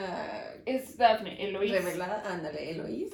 [0.65, 1.71] Es Daphne, Eloís.
[1.71, 3.09] revelada, ándale, Eloís.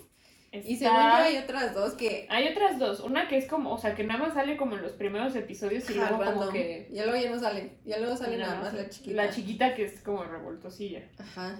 [0.60, 3.00] Está- Y según yo hay otras dos que Hay otras dos.
[3.00, 5.90] Una que es como, o sea, que nada más sale como en los primeros episodios
[5.90, 6.90] y ajá, luego como que.
[6.92, 9.16] ya luego ya no salen, ya luego sale nada más la la chiquita.
[9.16, 11.04] La chiquita que es como revoltosilla.
[11.20, 11.60] Ajá.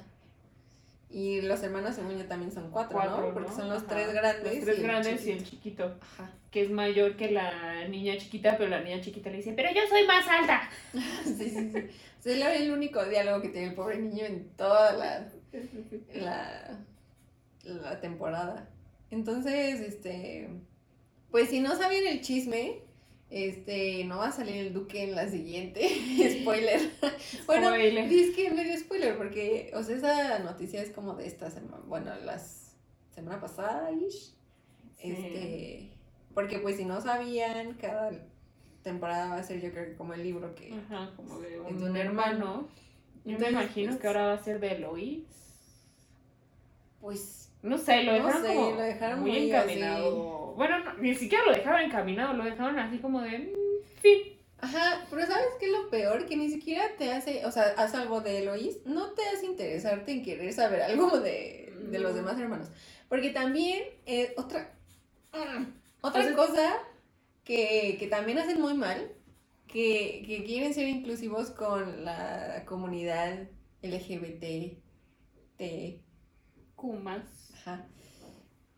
[1.10, 3.34] Y los hermanos según yo también son cuatro, Cuatro, ¿no?
[3.34, 3.56] Porque ¿no?
[3.56, 3.88] son los Ajá.
[3.96, 4.56] tres grandes.
[4.56, 5.84] Los tres y el grandes y el chiquito.
[5.86, 5.96] chiquito.
[6.02, 6.32] Ajá.
[6.52, 9.82] Que es mayor que la niña chiquita, pero la niña chiquita le dice, pero yo
[9.90, 10.70] soy más alta.
[11.24, 11.90] Sí, sí, sí.
[12.20, 15.28] O sea, es el único diálogo que tiene el pobre niño en toda la,
[16.16, 16.80] la,
[17.64, 18.68] la temporada.
[19.12, 20.50] Entonces, este,
[21.32, 22.80] pues si no sabían el chisme,
[23.30, 25.88] este, no va a salir el duque en la siguiente.
[26.42, 26.80] spoiler.
[27.48, 28.10] bueno, Spoiler.
[28.10, 32.14] dice que medio spoiler, porque, o sea, esa noticia es como de esta semana, bueno,
[32.24, 32.76] las
[33.14, 34.34] semana pasada, ish.
[34.98, 35.12] Sí.
[35.12, 35.90] Este,
[36.34, 38.12] porque pues si no sabían, cada
[38.84, 40.74] temporada va a ser yo creo que como el libro que...
[40.74, 42.68] Ajá, como de Es un, de un hermano.
[43.24, 45.24] Yo Entonces, me imagino pues- que ahora va a ser de Eloís.
[47.02, 50.54] Pues No sé, lo No dejaron sé, como lo dejaron muy, muy encaminado.
[50.56, 54.20] Bueno, no, ni siquiera lo dejaron encaminado, lo dejaron así como de mm, fin.
[54.60, 56.26] Ajá, pero ¿sabes qué es lo peor?
[56.26, 60.12] Que ni siquiera te hace, o sea, a salvo de Eloís, no te hace interesarte
[60.12, 62.70] en querer saber algo de, de los demás hermanos.
[63.10, 64.74] Porque también, eh, otra,
[65.34, 65.66] mm,
[66.02, 66.78] otra Entonces- cosa
[67.44, 69.12] que, que también hacen muy mal,
[69.68, 73.48] que, que quieren ser inclusivos con la comunidad
[73.82, 74.78] LGBT,
[75.58, 76.02] T,
[76.76, 77.45] Kumas.
[77.66, 77.88] Ajá.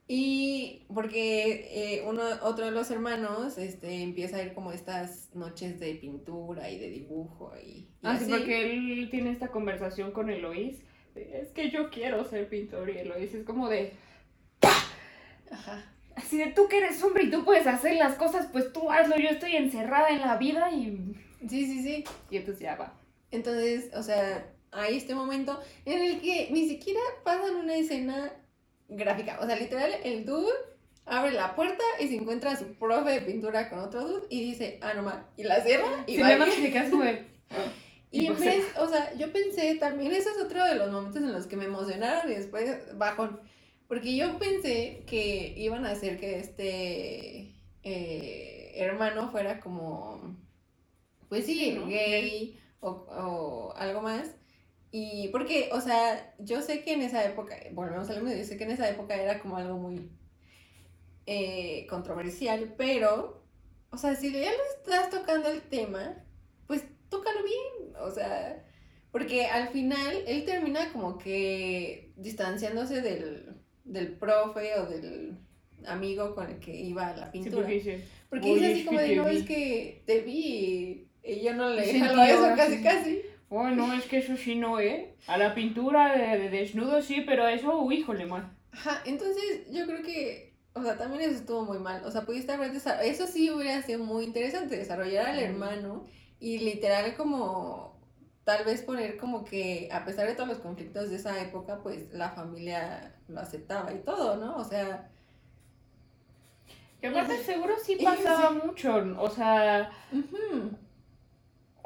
[0.10, 1.68] Y porque
[2.00, 6.70] eh, uno, otro de los hermanos este, empieza a ir como estas noches de pintura
[6.72, 8.32] y de dibujo y, y Ah, sí, así.
[8.32, 10.78] porque él tiene esta conversación con Eloís.
[11.16, 13.92] Es que yo quiero ser pintor y Eloís es como de,
[15.52, 15.84] Ajá.
[16.16, 19.18] así de tú que eres hombre y tú puedes hacer las cosas, pues tú hazlo,
[19.18, 21.16] yo estoy encerrada en la vida y,
[21.50, 22.04] Sí, sí, sí.
[22.30, 22.98] y entonces ya va.
[23.32, 28.32] Entonces, o sea, hay este momento en el que ni siquiera pasan una escena
[28.88, 29.40] gráfica.
[29.42, 30.52] O sea, literal, el dude
[31.06, 34.42] abre la puerta y se encuentra a su profe de pintura con otro dude y
[34.42, 36.30] dice, ah, no más, y la cierra y Si va.
[38.10, 40.92] Y Y en pues, vez, o sea, yo pensé, también ese es otro de los
[40.92, 43.40] momentos en los que me emocionaron y después bajón.
[43.88, 50.36] Porque yo pensé que iban a hacer que este eh, hermano fuera como,
[51.30, 51.88] pues sí, Sí, ¿no?
[51.88, 54.36] gay o, o algo más.
[54.92, 58.58] Y porque, o sea, yo sé que en esa época, volvemos al mismo, yo sé
[58.58, 60.10] que en esa época era como algo muy
[61.26, 63.44] eh, controversial, pero,
[63.92, 66.16] o sea, si ya le estás tocando el tema,
[66.68, 68.66] pues tócalo bien, o sea,
[69.12, 75.38] porque al final él termina como que distanciándose del, del profe o del
[75.86, 77.64] amigo con el que iba a la sí, pintura.
[77.64, 79.38] porque dice, porque dice "Oye, así como de, no, vi".
[79.38, 83.22] es que te vi y, yo no le Sí, jalo a tío, eso casi casi.
[83.50, 85.16] Oh, no, es que eso sí no, ¿eh?
[85.26, 88.56] A la pintura de, de desnudo sí, pero eso, uy, híjole, mal.
[88.72, 92.04] Ajá, entonces yo creo que, o sea, también eso estuvo muy mal.
[92.06, 96.06] O sea, pudiste haber desarrollado, eso sí hubiera sido muy interesante, desarrollar al hermano
[96.40, 98.00] y literal como,
[98.44, 102.12] tal vez poner como que, a pesar de todos los conflictos de esa época, pues
[102.14, 104.58] la familia lo aceptaba y todo, ¿no?
[104.58, 105.12] O sea,
[107.00, 108.90] Que aparte seguro sí pasaba mucho,
[109.20, 110.78] o sea, ujú,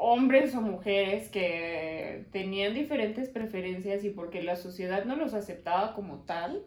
[0.03, 6.23] hombres o mujeres que tenían diferentes preferencias y porque la sociedad no los aceptaba como
[6.23, 6.65] tal,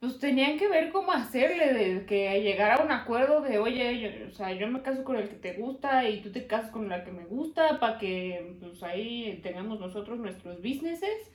[0.00, 4.28] pues tenían que ver cómo hacerle, de que llegara a un acuerdo de, oye, yo,
[4.28, 6.90] o sea, yo me caso con el que te gusta y tú te casas con
[6.90, 11.32] la que me gusta para que pues ahí tengamos nosotros nuestros businesses.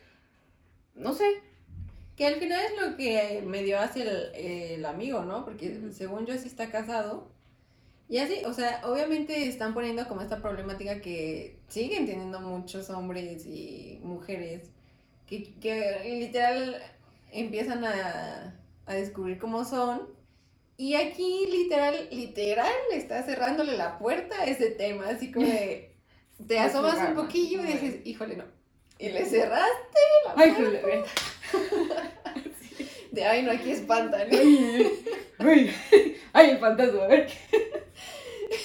[0.93, 1.25] No sé,
[2.15, 5.45] que al final es lo que me dio hacia el, el amigo, ¿no?
[5.45, 7.31] Porque según yo sí está casado.
[8.11, 13.45] Y así, o sea, obviamente están poniendo como esta problemática que siguen teniendo muchos hombres
[13.45, 14.63] y mujeres
[15.25, 16.75] que, que literal
[17.31, 18.53] empiezan a,
[18.85, 20.09] a descubrir cómo son.
[20.75, 25.95] Y aquí literal, literal, está cerrándole la puerta a ese tema, así como de,
[26.49, 28.43] te asomas un poquillo y dices, híjole, no.
[28.99, 31.09] Y le cerraste la ay, puerta.
[33.11, 34.27] De, ay, no, aquí espantan.
[34.31, 35.73] ay,
[36.33, 37.29] ay, el fantasma, a ver.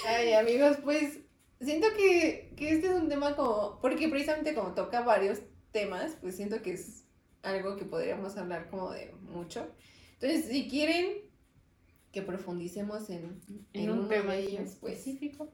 [0.07, 1.21] Ay, amigos, pues
[1.61, 5.41] siento que, que este es un tema como, porque precisamente como toca varios
[5.73, 7.05] temas, pues siento que es
[7.43, 9.69] algo que podríamos hablar como de mucho.
[10.15, 11.27] Entonces, si quieren
[12.17, 13.41] que profundicemos en,
[13.75, 15.51] En uno un tema de en ellos, pues específico.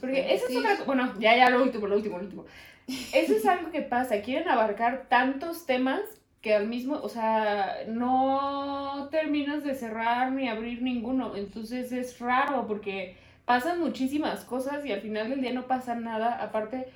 [0.00, 2.44] Porque eso es otra Bueno, ya, ya, lo último, lo último, lo último.
[3.12, 4.22] Eso es algo que pasa.
[4.22, 6.00] Quieren abarcar tantos temas
[6.40, 11.36] que al mismo, o sea, no terminas de cerrar ni abrir ninguno.
[11.36, 13.16] Entonces es raro porque
[13.46, 16.42] pasan muchísimas cosas y al final del día no pasa nada.
[16.42, 16.88] Aparte,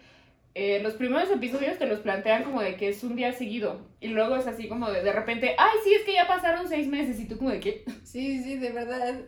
[0.55, 3.89] eh, los primeros episodios te los plantean como de que es un día seguido.
[4.01, 6.87] Y luego es así como de de repente, ay, sí, es que ya pasaron seis
[6.89, 7.19] meses.
[7.19, 9.21] Y tú como de que, Sí, sí, de verdad.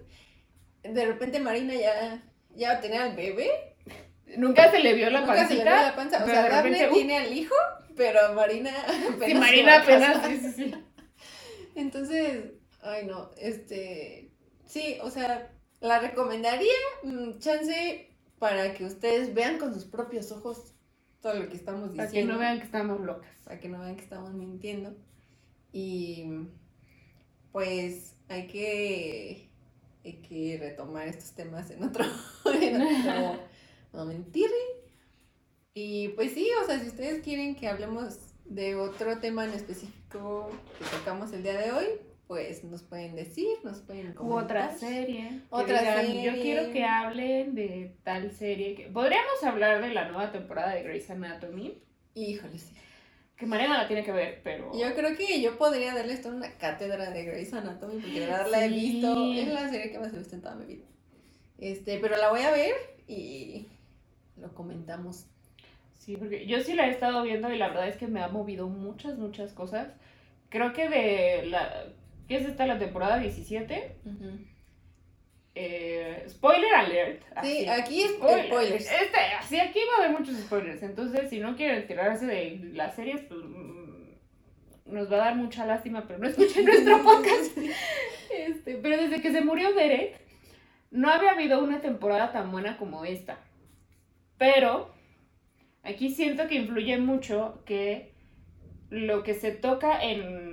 [0.83, 2.23] De repente Marina ya,
[2.57, 3.49] ya tenía al bebé.
[4.37, 5.83] nunca se le vio la Nunca se le pancita.
[5.91, 6.25] la panza.
[6.25, 7.55] O sea, de Daphne repente, uh, tiene al hijo,
[7.97, 8.73] pero Marina
[9.14, 10.75] apenas Sí, Marina va a apenas, sí, sí, sí.
[11.77, 12.47] Entonces,
[12.83, 14.33] ay no, este,
[14.66, 15.51] sí, o sea,
[15.83, 16.72] la recomendaría,
[17.03, 18.09] mm, chance,
[18.39, 20.72] para que ustedes vean con sus propios ojos
[21.20, 22.35] todo lo que estamos Para que diciendo.
[22.35, 23.30] no vean que estamos locas.
[23.45, 24.95] Para que no vean que estamos mintiendo.
[25.72, 26.49] Y
[27.53, 29.51] pues hay que
[30.05, 32.05] hay que retomar estos temas en otro,
[32.61, 33.41] en otro
[33.93, 34.53] momentirri.
[35.74, 40.51] Y pues sí, o sea, si ustedes quieren que hablemos de otro tema en específico
[40.78, 41.87] que tocamos el día de hoy,
[42.33, 44.45] pues nos pueden decir, nos pueden comentar.
[44.45, 45.43] otra serie.
[45.51, 46.22] Otra serie.
[46.22, 48.74] Yo quiero que hablen de tal serie.
[48.74, 48.87] Que...
[48.87, 51.83] Podríamos hablar de la nueva temporada de Grey's Anatomy.
[52.14, 52.74] Híjole, sí.
[53.37, 54.72] Que Mariana la tiene que ver, pero.
[54.72, 58.47] Yo creo que yo podría darle esto una cátedra de Grey's Anatomy, porque de verdad
[58.51, 59.35] la he visto.
[59.35, 60.87] Es la serie que más me gusta en toda mi vida.
[61.59, 62.72] Este, pero la voy a ver
[63.07, 63.68] y
[64.39, 65.26] lo comentamos.
[65.99, 68.28] Sí, porque yo sí la he estado viendo y la verdad es que me ha
[68.28, 69.89] movido muchas, muchas cosas.
[70.49, 71.93] Creo que de la.
[72.33, 73.97] ¿Qué es esta la temporada 17?
[75.55, 77.22] Eh, spoiler alert.
[77.43, 78.91] Sí, aquí es spoilers.
[78.91, 80.83] Este, así aquí va a haber muchos spoilers.
[80.83, 85.66] Entonces, si no quieren tirarse de las series, pues mm, nos va a dar mucha
[85.66, 87.59] lástima, pero no escuchen nuestro podcast.
[88.35, 90.18] Este, pero desde que se murió Derek,
[90.91, 93.41] no había habido una temporada tan buena como esta.
[94.39, 94.91] Pero
[95.83, 98.14] aquí siento que influye mucho que
[98.89, 100.51] lo que se toca en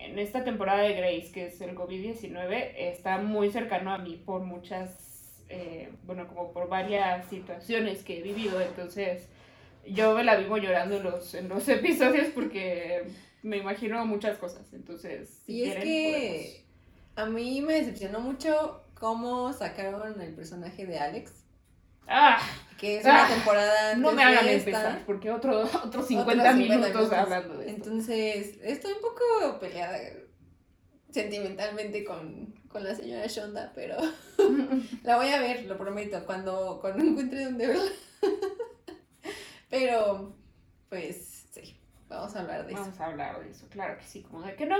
[0.00, 4.42] en esta temporada de Grace, que es el COVID-19, está muy cercano a mí por
[4.42, 8.60] muchas, eh, bueno, como por varias situaciones que he vivido.
[8.60, 9.28] Entonces,
[9.86, 13.04] yo me la vivo llorando en los, en los episodios porque
[13.42, 14.72] me imagino muchas cosas.
[14.72, 16.64] Entonces, si y es que
[17.16, 21.32] a mí me decepcionó mucho cómo sacaron el personaje de Alex.
[22.12, 22.40] Ah,
[22.76, 27.56] que es una ah, temporada No me hagan empezar, porque otro, otros 50, minutos, hablando
[27.58, 27.76] de esto.
[27.76, 29.96] Entonces, estoy un poco peleada
[31.10, 33.96] sentimentalmente con, la señora Shonda, pero
[35.04, 37.92] la voy a ver, lo prometo, cuando, cuando encuentre donde verla.
[39.70, 40.34] pero,
[40.88, 42.82] pues, sí, vamos a hablar de eso.
[42.82, 44.78] Vamos a hablar de eso, claro que sí, como de que no.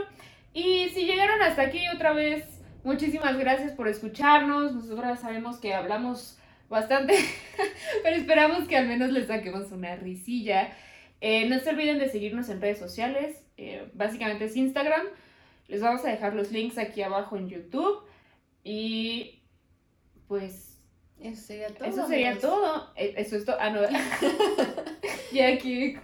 [0.52, 2.44] Y si llegaron hasta aquí otra vez,
[2.82, 4.74] muchísimas gracias por escucharnos.
[4.74, 6.39] Nosotras sabemos que hablamos
[6.70, 7.14] bastante,
[8.02, 10.72] pero esperamos que al menos les saquemos una risilla.
[11.20, 15.06] Eh, no se olviden de seguirnos en redes sociales, eh, básicamente es Instagram.
[15.68, 18.02] Les vamos a dejar los links aquí abajo en YouTube.
[18.64, 19.42] Y
[20.26, 20.68] pues...
[21.20, 21.88] Eso sería todo.
[21.88, 22.92] Eso sería todo.
[22.96, 23.56] E, eso es todo.
[23.60, 23.82] Ah, no.
[25.32, 25.96] y aquí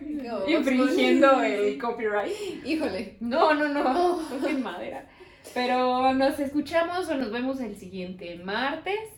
[0.46, 2.32] infringiendo el copyright.
[2.64, 3.16] Híjole.
[3.20, 3.82] No, no, no.
[3.82, 4.58] no.
[4.58, 5.08] madera.
[5.54, 9.15] Pero nos escuchamos o nos vemos el siguiente martes.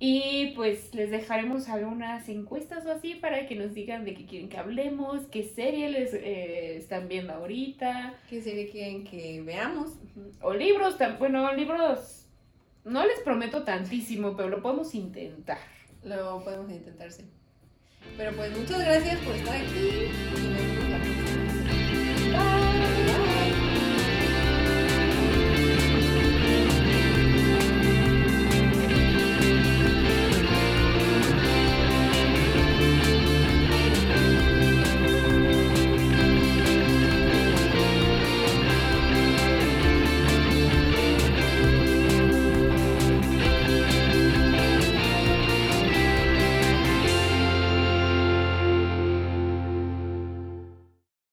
[0.00, 4.48] Y pues les dejaremos algunas encuestas o así para que nos digan de qué quieren
[4.48, 8.14] que hablemos, qué serie les eh, están viendo ahorita.
[8.30, 9.98] ¿Qué serie quieren que veamos?
[10.40, 12.26] O libros, bueno, libros
[12.84, 15.58] no les prometo tantísimo, pero lo podemos intentar.
[16.04, 17.24] Lo podemos intentar, sí.
[18.16, 21.27] Pero pues muchas gracias por estar aquí y